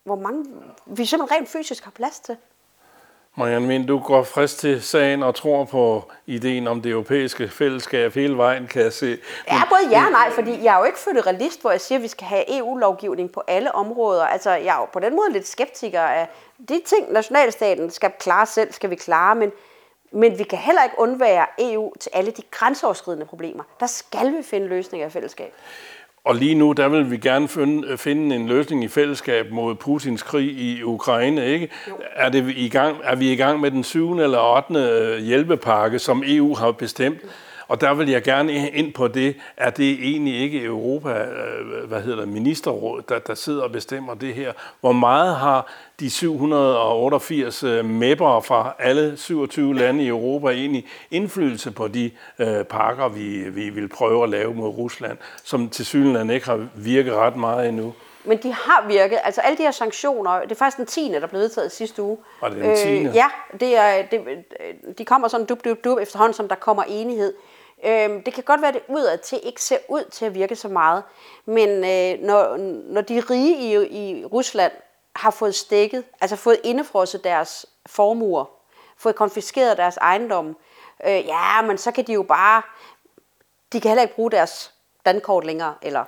hvor 0.04 0.16
mange 0.16 0.44
vi 0.86 1.04
simpelthen 1.04 1.40
rent 1.40 1.48
fysisk 1.48 1.84
har 1.84 1.90
plads 1.90 2.20
til. 2.20 2.36
Marianne 3.36 3.68
Vind, 3.68 3.86
du 3.86 3.98
går 3.98 4.22
frisk 4.22 4.58
til 4.58 4.82
sagen 4.82 5.22
og 5.22 5.34
tror 5.34 5.64
på 5.64 6.10
ideen 6.26 6.68
om 6.68 6.82
det 6.82 6.92
europæiske 6.92 7.48
fællesskab 7.48 8.14
hele 8.14 8.36
vejen, 8.36 8.66
kan 8.66 8.82
jeg 8.82 8.92
se. 8.92 9.06
Men, 9.06 9.18
ja, 9.46 9.62
både 9.68 9.90
ja 9.90 10.04
og 10.04 10.10
nej, 10.10 10.30
fordi 10.30 10.62
jeg 10.62 10.74
er 10.74 10.78
jo 10.78 10.84
ikke 10.84 10.98
føderalist, 10.98 11.60
hvor 11.60 11.70
jeg 11.70 11.80
siger, 11.80 11.98
at 11.98 12.02
vi 12.02 12.08
skal 12.08 12.26
have 12.26 12.58
EU-lovgivning 12.58 13.32
på 13.32 13.42
alle 13.48 13.74
områder. 13.74 14.24
Altså, 14.24 14.50
jeg 14.50 14.76
er 14.76 14.80
jo 14.80 14.84
på 14.84 15.00
den 15.00 15.16
måde 15.16 15.32
lidt 15.32 15.46
skeptiker 15.46 16.00
af 16.00 16.28
de 16.68 16.82
ting, 16.86 17.12
nationalstaten 17.12 17.90
skal 17.90 18.10
klare 18.18 18.46
selv, 18.46 18.72
skal 18.72 18.90
vi 18.90 18.96
klare, 18.96 19.34
men, 19.34 19.52
men 20.14 20.38
vi 20.38 20.44
kan 20.44 20.58
heller 20.58 20.84
ikke 20.84 20.98
undvære 20.98 21.46
EU 21.58 21.92
til 22.00 22.10
alle 22.14 22.30
de 22.30 22.42
grænseoverskridende 22.50 23.26
problemer. 23.26 23.62
Der 23.80 23.86
skal 23.86 24.32
vi 24.32 24.42
finde 24.42 24.66
løsninger 24.66 25.06
i 25.06 25.10
fællesskab. 25.10 25.52
Og 26.24 26.34
lige 26.34 26.54
nu, 26.54 26.72
der 26.72 26.88
vil 26.88 27.10
vi 27.10 27.16
gerne 27.16 27.48
finde, 27.48 27.98
finde 27.98 28.36
en 28.36 28.46
løsning 28.46 28.84
i 28.84 28.88
fællesskab 28.88 29.50
mod 29.50 29.74
Putins 29.74 30.22
krig 30.22 30.48
i 30.48 30.82
Ukraine, 30.82 31.46
ikke? 31.46 31.68
Er, 32.14 32.28
det 32.28 32.52
i 32.56 32.68
gang, 32.68 32.96
er 33.02 33.14
vi 33.14 33.32
i 33.32 33.36
gang 33.36 33.60
med 33.60 33.70
den 33.70 33.84
syvende 33.84 34.24
eller 34.24 34.64
8. 34.70 35.20
hjælpepakke, 35.20 35.98
som 35.98 36.22
EU 36.26 36.54
har 36.54 36.72
bestemt? 36.72 37.18
Og 37.68 37.80
der 37.80 37.94
vil 37.94 38.08
jeg 38.08 38.22
gerne 38.22 38.70
ind 38.70 38.92
på 38.92 39.08
det, 39.08 39.36
er 39.56 39.70
det 39.70 39.92
egentlig 39.92 40.40
ikke 40.40 40.64
Europa, 40.64 41.24
øh, 41.24 41.88
hvad 41.88 42.00
hedder 42.00 42.18
det, 42.18 42.28
ministerråd, 42.28 43.02
der, 43.08 43.18
der 43.18 43.34
sidder 43.34 43.62
og 43.62 43.72
bestemmer 43.72 44.14
det 44.14 44.34
her? 44.34 44.52
Hvor 44.80 44.92
meget 44.92 45.36
har 45.36 45.66
de 46.00 46.10
788 46.10 47.62
øh, 47.62 47.84
mæbber 47.84 48.40
fra 48.40 48.74
alle 48.78 49.16
27 49.16 49.74
lande 49.74 50.04
i 50.04 50.08
Europa 50.08 50.48
egentlig 50.48 50.86
indflydelse 51.10 51.70
på 51.70 51.88
de 51.88 52.10
øh, 52.38 52.64
pakker, 52.64 53.08
vi, 53.08 53.50
vi 53.50 53.70
vil 53.70 53.88
prøve 53.88 54.22
at 54.22 54.30
lave 54.30 54.54
mod 54.54 54.68
Rusland, 54.68 55.18
som 55.44 55.68
til 55.68 55.86
synligheden 55.86 56.30
ikke 56.30 56.46
har 56.46 56.66
virket 56.74 57.14
ret 57.14 57.36
meget 57.36 57.68
endnu? 57.68 57.94
Men 58.24 58.38
de 58.42 58.52
har 58.52 58.84
virket. 58.88 59.18
Altså 59.24 59.40
alle 59.40 59.58
de 59.58 59.62
her 59.62 59.70
sanktioner, 59.70 60.40
det 60.40 60.52
er 60.52 60.54
faktisk 60.54 60.76
den 60.76 60.86
10. 60.86 61.08
der 61.08 61.26
blev 61.26 61.40
vedtaget 61.40 61.72
sidste 61.72 62.02
uge. 62.02 62.18
Og 62.40 62.50
det 62.50 62.58
er 62.58 62.66
den 62.66 62.76
10. 62.76 62.88
Øh, 62.88 63.14
ja, 63.14 63.26
det 63.60 63.76
er, 63.76 64.02
det, 64.02 64.44
de 64.98 65.04
kommer 65.04 65.28
sådan 65.28 65.46
dub, 65.46 65.64
dub, 65.64 65.84
dub 65.84 65.98
efterhånden, 65.98 66.34
som 66.34 66.48
der 66.48 66.54
kommer 66.54 66.82
enighed. 66.82 67.34
Øh, 67.84 68.24
det 68.26 68.34
kan 68.34 68.44
godt 68.44 68.60
være, 68.60 68.68
at 68.68 68.74
det 68.74 68.82
udad 68.88 69.18
til 69.18 69.40
ikke 69.42 69.62
ser 69.62 69.78
ud 69.88 70.04
til 70.04 70.24
at 70.24 70.34
virke 70.34 70.56
så 70.56 70.68
meget, 70.68 71.02
men 71.44 71.68
øh, 71.68 72.26
når, 72.26 72.56
når 72.92 73.00
de 73.00 73.20
rige 73.20 73.56
i, 73.56 74.20
i 74.20 74.24
Rusland 74.24 74.72
har 75.16 75.30
fået 75.30 75.54
stikket, 75.54 76.04
altså 76.20 76.36
fået 76.36 76.60
indefrosset 76.64 77.24
deres 77.24 77.66
formuer, 77.86 78.44
fået 78.96 79.16
konfiskeret 79.16 79.76
deres 79.76 79.96
ejendom, 79.96 80.56
øh, 81.06 81.26
ja, 81.26 81.62
men 81.62 81.78
så 81.78 81.92
kan 81.92 82.06
de 82.06 82.12
jo 82.12 82.22
bare, 82.22 82.62
de 83.72 83.80
kan 83.80 83.88
heller 83.88 84.02
ikke 84.02 84.14
bruge 84.14 84.30
deres 84.30 84.72
dankort 85.06 85.44
længere, 85.44 85.74
eller 85.82 86.04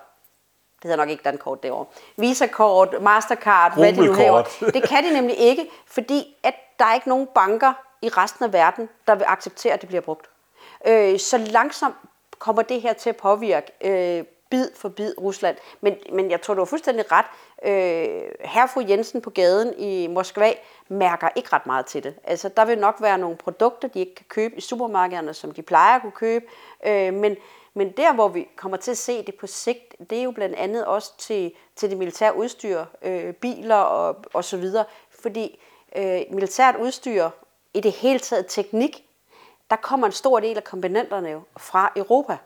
det 0.76 0.82
hedder 0.82 0.96
nok 0.96 1.08
ikke 1.08 1.22
dankort 1.24 1.62
derovre, 1.62 1.86
Visa-kort, 2.16 3.02
Mastercard, 3.02 3.74
hvad 3.74 3.92
de 3.92 4.06
nu 4.06 4.12
har. 4.12 4.48
Det 4.60 4.88
kan 4.88 5.04
de 5.04 5.12
nemlig 5.12 5.38
ikke, 5.38 5.70
fordi 5.86 6.36
at 6.42 6.54
der 6.78 6.84
er 6.84 6.94
ikke 6.94 7.08
nogen 7.08 7.28
banker 7.34 7.72
i 8.02 8.08
resten 8.08 8.44
af 8.44 8.52
verden, 8.52 8.88
der 9.06 9.14
vil 9.14 9.24
acceptere, 9.28 9.72
at 9.72 9.80
det 9.80 9.88
bliver 9.88 10.00
brugt. 10.00 10.26
Øh, 10.86 11.18
så 11.18 11.38
langsomt 11.38 11.94
kommer 12.38 12.62
det 12.62 12.82
her 12.82 12.92
til 12.92 13.10
at 13.10 13.16
påvirke 13.16 13.72
øh, 13.80 14.24
bid 14.50 14.68
for 14.74 14.88
bid 14.88 15.14
Rusland. 15.18 15.56
Men, 15.80 15.94
men 16.12 16.30
jeg 16.30 16.42
tror, 16.42 16.54
du 16.54 16.60
har 16.60 16.66
fuldstændig 16.66 17.04
ret. 17.12 17.26
Øh, 17.64 18.30
herfru 18.40 18.80
Jensen 18.88 19.20
på 19.20 19.30
gaden 19.30 19.74
i 19.78 20.06
Moskva 20.06 20.52
mærker 20.88 21.28
ikke 21.36 21.48
ret 21.52 21.66
meget 21.66 21.86
til 21.86 22.04
det. 22.04 22.14
Altså, 22.24 22.48
der 22.48 22.64
vil 22.64 22.78
nok 22.78 22.96
være 23.00 23.18
nogle 23.18 23.36
produkter, 23.36 23.88
de 23.88 24.00
ikke 24.00 24.14
kan 24.14 24.26
købe 24.28 24.56
i 24.56 24.60
supermarkederne, 24.60 25.34
som 25.34 25.52
de 25.52 25.62
plejer 25.62 25.96
at 25.96 26.02
kunne 26.02 26.12
købe. 26.12 26.44
Øh, 26.86 27.14
men, 27.14 27.36
men 27.74 27.90
der, 27.90 28.14
hvor 28.14 28.28
vi 28.28 28.48
kommer 28.56 28.76
til 28.76 28.90
at 28.90 28.98
se 28.98 29.22
det 29.22 29.34
på 29.34 29.46
sigt, 29.46 30.10
det 30.10 30.18
er 30.18 30.22
jo 30.22 30.30
blandt 30.30 30.56
andet 30.56 30.84
også 30.84 31.18
til, 31.18 31.52
til 31.76 31.90
det 31.90 31.98
militære 31.98 32.36
udstyr, 32.36 32.84
øh, 33.02 33.34
biler 33.34 33.76
og, 33.76 34.16
og 34.32 34.44
så 34.44 34.56
videre. 34.56 34.84
Fordi 35.22 35.58
øh, 35.96 36.20
militært 36.30 36.76
udstyr, 36.76 37.30
i 37.74 37.80
det 37.80 37.92
hele 37.92 38.18
taget 38.18 38.46
teknik, 38.48 39.05
der 39.70 39.76
kommer 39.76 40.06
en 40.06 40.12
stor 40.12 40.40
del 40.40 40.56
af 40.56 40.64
komponenterne 40.64 41.28
jo 41.28 41.40
fra 41.56 41.92
Europa. 41.96 42.36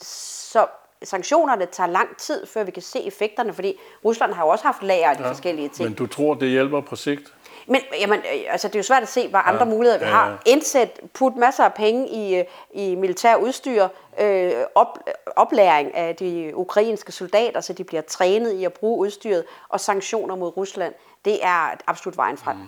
Så 0.00 0.66
sanktionerne 1.02 1.66
tager 1.66 1.90
lang 1.90 2.16
tid, 2.16 2.46
før 2.46 2.64
vi 2.64 2.70
kan 2.70 2.82
se 2.82 3.06
effekterne, 3.06 3.52
fordi 3.52 3.78
Rusland 4.04 4.32
har 4.32 4.44
jo 4.44 4.48
også 4.50 4.64
haft 4.64 4.82
lager 4.82 5.10
af 5.10 5.16
de 5.16 5.22
ja, 5.22 5.30
forskellige 5.30 5.68
ting. 5.68 5.88
Men 5.88 5.94
du 5.94 6.06
tror, 6.06 6.34
det 6.34 6.48
hjælper 6.48 6.80
på 6.80 6.96
sigt? 6.96 7.34
Men 7.66 7.80
jamen, 8.00 8.18
øh, 8.18 8.40
altså, 8.48 8.68
det 8.68 8.74
er 8.74 8.78
jo 8.78 8.82
svært 8.82 9.02
at 9.02 9.08
se, 9.08 9.28
hvad 9.28 9.40
andre 9.44 9.64
ja, 9.64 9.70
muligheder 9.70 9.98
vi 9.98 10.04
ja, 10.04 10.10
har. 10.10 10.42
Indsæt, 10.46 11.00
put 11.14 11.36
masser 11.36 11.64
af 11.64 11.74
penge 11.74 12.08
i, 12.08 12.38
øh, 12.38 12.44
i 12.74 12.94
militær 12.94 13.36
udstyr, 13.36 13.88
øh, 14.20 14.52
op, 14.74 14.98
oplæring 15.36 15.94
af 15.94 16.16
de 16.16 16.52
ukrainske 16.54 17.12
soldater, 17.12 17.60
så 17.60 17.72
de 17.72 17.84
bliver 17.84 18.02
trænet 18.02 18.52
i 18.52 18.64
at 18.64 18.72
bruge 18.72 18.98
udstyret, 18.98 19.44
og 19.68 19.80
sanktioner 19.80 20.36
mod 20.36 20.56
Rusland. 20.56 20.94
Det 21.24 21.38
er 21.42 21.76
absolut 21.86 22.16
vejen 22.16 22.36
frem. 22.36 22.56
Mm. 22.56 22.62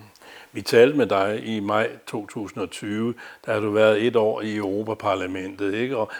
Vi 0.53 0.63
talte 0.63 0.97
med 0.97 1.07
dig 1.07 1.43
i 1.45 1.61
maj 1.61 1.91
2020, 2.07 3.15
der 3.47 3.53
har 3.53 3.61
du 3.61 3.71
været 3.71 4.07
et 4.07 4.17
år 4.17 4.41
i 4.41 4.57
Europaparlamentet, 4.57 5.75
ikke? 5.75 5.97
Og 5.97 6.11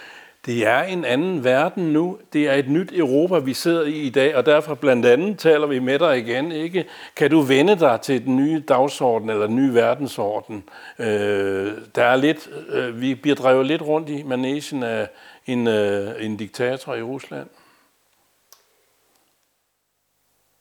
det 0.47 0.67
er 0.67 0.83
en 0.83 1.05
anden 1.05 1.45
verden 1.45 1.93
nu. 1.93 2.19
Det 2.33 2.49
er 2.49 2.53
et 2.53 2.69
nyt 2.69 2.93
Europa, 2.93 3.39
vi 3.39 3.55
sidder 3.55 3.83
i 3.83 3.93
i 3.93 4.11
dag, 4.11 4.37
og 4.37 4.47
derfor 4.47 4.75
blandt 4.75 5.07
andet 5.07 5.39
taler 5.39 5.67
vi 5.67 5.79
med 5.79 5.99
dig 5.99 6.19
igen. 6.19 6.53
Ikke? 6.53 6.87
Kan 7.17 7.31
du 7.31 7.41
vende 7.41 7.79
dig 7.79 8.01
til 8.01 8.25
den 8.25 8.37
nye 8.37 8.65
dagsorden 8.69 9.31
eller 9.31 9.47
den 9.47 9.57
nye 9.57 9.75
verdensorden? 9.75 10.69
Øh, 10.99 11.73
der 11.95 12.05
er 12.05 12.17
lidt, 12.17 12.51
øh, 12.69 13.01
vi 13.01 13.15
bliver 13.15 13.37
drevet 13.37 13.67
lidt 13.67 13.83
rundt 13.83 14.09
i 14.09 14.23
managen 14.23 14.83
af 14.83 15.09
en, 15.47 15.67
øh, 15.67 16.25
en 16.25 16.37
diktator 16.37 16.95
i 16.95 17.03
Rusland. 17.03 17.49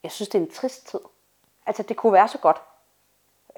Jeg 0.03 0.11
synes, 0.11 0.29
det 0.29 0.37
er 0.37 0.43
en 0.43 0.51
trist 0.51 0.87
tid. 0.87 0.99
Altså, 1.65 1.83
det 1.83 1.97
kunne 1.97 2.13
være 2.13 2.27
så 2.27 2.37
godt. 2.37 2.61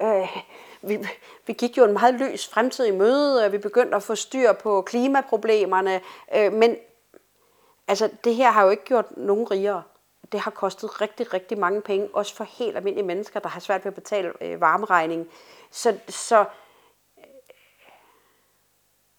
Øh, 0.02 0.36
vi, 0.82 1.08
vi 1.46 1.52
gik 1.52 1.78
jo 1.78 1.84
en 1.84 1.92
meget 1.92 2.14
løs 2.14 2.48
fremtid 2.48 2.86
i 2.86 2.90
møde, 2.90 3.44
og 3.44 3.52
vi 3.52 3.58
begyndte 3.58 3.96
at 3.96 4.02
få 4.02 4.14
styr 4.14 4.52
på 4.52 4.82
klimaproblemerne, 4.82 6.00
øh, 6.34 6.52
men 6.52 6.76
altså, 7.88 8.10
det 8.24 8.34
her 8.34 8.50
har 8.50 8.64
jo 8.64 8.70
ikke 8.70 8.84
gjort 8.84 9.16
nogen 9.16 9.50
rigere. 9.50 9.82
Det 10.32 10.40
har 10.40 10.50
kostet 10.50 11.00
rigtig, 11.00 11.34
rigtig 11.34 11.58
mange 11.58 11.82
penge, 11.82 12.08
også 12.12 12.34
for 12.34 12.44
helt 12.44 12.76
almindelige 12.76 13.06
mennesker, 13.06 13.40
der 13.40 13.48
har 13.48 13.60
svært 13.60 13.84
ved 13.84 13.92
at 13.92 13.94
betale 13.94 14.32
øh, 14.40 14.60
varmeregningen. 14.60 15.28
Så, 15.70 15.98
så 16.08 16.44
øh, 17.18 17.24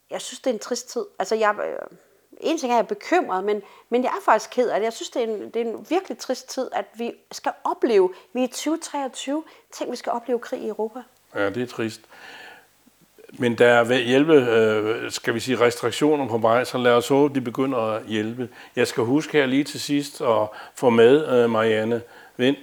jeg 0.10 0.21
synes, 0.21 0.39
det 0.39 0.49
er 0.49 0.54
en 0.54 0.60
trist 0.60 0.89
tid. 0.89 1.06
Altså, 1.19 1.36
jeg, 1.36 1.56
øh, 1.65 1.97
en 2.39 2.58
ting 2.58 2.71
er, 2.71 2.75
at 2.75 2.78
jeg 2.78 2.84
er 2.84 2.88
bekymret, 2.88 3.43
men, 3.43 3.62
men 3.89 4.04
jeg 4.04 4.10
er 4.10 4.23
faktisk 4.25 4.49
ked 4.49 4.69
af 4.69 4.80
det. 4.80 4.86
Jeg 4.86 4.93
synes, 4.93 5.10
det 5.10 5.23
er, 5.23 5.28
en, 5.28 5.49
det 5.49 5.56
er 5.56 5.65
en 5.65 5.86
virkelig 5.89 6.17
trist 6.17 6.49
tid, 6.49 6.69
at 6.71 6.86
vi 6.93 7.12
skal 7.32 7.52
opleve, 7.63 8.13
vi 8.34 8.39
er 8.39 8.43
i 8.43 8.47
2023, 8.47 9.43
tænk, 9.71 9.91
vi 9.91 9.95
skal 9.95 10.12
opleve 10.12 10.39
krig 10.39 10.62
i 10.62 10.67
Europa. 10.67 10.99
Ja, 11.36 11.49
det 11.49 11.63
er 11.63 11.67
trist. 11.67 12.02
Men 13.34 13.58
der 13.58 13.67
er 13.67 13.97
hjælpe, 13.97 14.34
øh, 14.34 15.12
skal 15.12 15.34
vi 15.34 15.39
sige, 15.39 15.60
restriktioner 15.60 16.28
på 16.28 16.38
vej, 16.38 16.63
så 16.63 16.78
lad 16.78 16.91
os 16.91 17.08
håbe, 17.08 17.36
de 17.36 17.41
begynder 17.41 17.78
at 17.78 18.06
hjælpe. 18.06 18.49
Jeg 18.75 18.88
skal 18.88 19.04
huske 19.04 19.32
her 19.38 19.45
lige 19.45 19.63
til 19.63 19.80
sidst 19.80 20.21
at 20.21 20.47
få 20.75 20.89
med, 20.89 21.28
øh, 21.28 21.49
Marianne 21.49 22.02
Vind, 22.38 22.56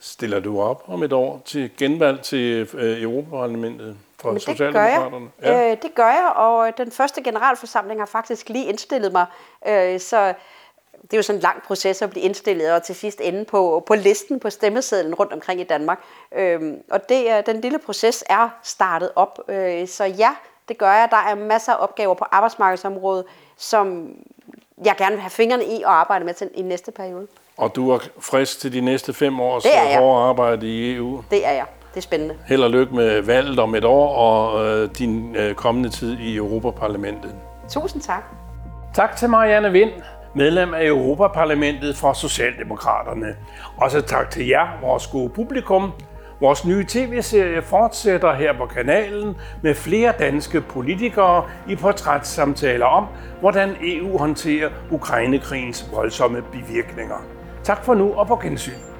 stiller 0.00 0.40
du 0.40 0.60
op 0.60 0.84
om 0.86 1.02
et 1.02 1.12
år 1.12 1.42
til 1.44 1.70
genvalg 1.78 2.22
til 2.22 2.68
øh, 2.74 3.02
Europaparlamentet? 3.02 3.96
For 4.20 4.32
Men 4.32 4.40
det 4.40 4.58
gør 4.58 4.84
jeg. 4.84 5.12
Ja. 5.42 5.70
Øh, 5.70 5.76
det 5.82 5.94
gør 5.94 6.08
jeg, 6.08 6.32
og 6.36 6.78
den 6.78 6.90
første 6.90 7.22
generalforsamling 7.22 8.00
har 8.00 8.06
faktisk 8.06 8.48
lige 8.48 8.66
indstillet 8.66 9.12
mig. 9.12 9.26
Øh, 9.68 10.00
så 10.00 10.34
det 11.02 11.12
er 11.12 11.16
jo 11.16 11.22
sådan 11.22 11.38
en 11.38 11.42
lang 11.42 11.62
proces 11.62 12.02
at 12.02 12.10
blive 12.10 12.24
indstillet 12.24 12.72
og 12.72 12.82
til 12.82 12.94
sidst 12.94 13.20
ende 13.24 13.44
på, 13.44 13.84
på 13.86 13.94
listen 13.94 14.40
på 14.40 14.50
stemmesedlen 14.50 15.14
rundt 15.14 15.32
omkring 15.32 15.60
i 15.60 15.64
Danmark. 15.64 16.00
Øh, 16.34 16.74
og 16.90 17.08
det, 17.08 17.46
den 17.46 17.60
lille 17.60 17.78
proces 17.78 18.24
er 18.26 18.48
startet 18.62 19.10
op. 19.16 19.38
Øh, 19.48 19.88
så 19.88 20.04
ja, 20.04 20.30
det 20.68 20.78
gør 20.78 20.92
jeg. 20.92 21.08
Der 21.10 21.16
er 21.16 21.34
masser 21.34 21.72
af 21.72 21.82
opgaver 21.82 22.14
på 22.14 22.24
arbejdsmarkedsområdet, 22.30 23.24
som 23.56 24.08
jeg 24.84 24.94
gerne 24.98 25.12
vil 25.12 25.20
have 25.20 25.30
fingrene 25.30 25.64
i 25.64 25.82
og 25.82 25.92
arbejde 25.92 26.24
med 26.24 26.34
til 26.34 26.50
i 26.54 26.62
næste 26.62 26.92
periode. 26.92 27.26
Og 27.56 27.76
du 27.76 27.90
er 27.90 27.98
frisk 28.20 28.60
til 28.60 28.72
de 28.72 28.80
næste 28.80 29.12
fem 29.12 29.40
års 29.40 29.64
hårde 29.96 30.28
arbejde 30.28 30.66
i 30.66 30.94
EU? 30.94 31.24
Det 31.30 31.46
er 31.46 31.52
jeg 31.52 31.66
det 31.96 32.02
er 32.02 32.04
spændende. 32.04 32.34
Held 32.46 32.62
og 32.62 32.70
lykke 32.70 32.94
med 32.94 33.22
valget 33.22 33.58
om 33.58 33.74
et 33.74 33.84
år 33.84 34.14
og 34.14 34.66
øh, 34.66 34.88
din 34.98 35.36
øh, 35.36 35.54
kommende 35.54 35.88
tid 35.88 36.18
i 36.18 36.36
Europaparlamentet. 36.36 37.34
Tusind 37.68 38.02
tak. 38.02 38.24
Tak 38.94 39.16
til 39.16 39.30
Marianne 39.30 39.72
Vind, 39.72 39.90
medlem 40.34 40.74
af 40.74 40.86
Europaparlamentet 40.86 41.96
for 41.96 42.12
Socialdemokraterne. 42.12 43.26
Også 43.76 44.00
tak 44.00 44.30
til 44.30 44.46
jer, 44.46 44.80
vores 44.80 45.06
gode 45.06 45.28
publikum. 45.28 45.92
Vores 46.40 46.64
nye 46.64 46.84
tv-serie 46.88 47.62
fortsætter 47.62 48.34
her 48.34 48.52
på 48.58 48.66
kanalen 48.66 49.36
med 49.62 49.74
flere 49.74 50.12
danske 50.18 50.60
politikere 50.60 51.44
i 51.68 51.76
portrætssamtaler 51.76 52.86
om, 52.86 53.06
hvordan 53.40 53.76
EU 53.82 54.18
håndterer 54.18 54.70
Ukrainekrigens 54.90 55.90
voldsomme 55.94 56.42
bivirkninger. 56.52 57.24
Tak 57.64 57.84
for 57.84 57.94
nu 57.94 58.12
og 58.14 58.26
på 58.26 58.36
gensyn. 58.36 58.95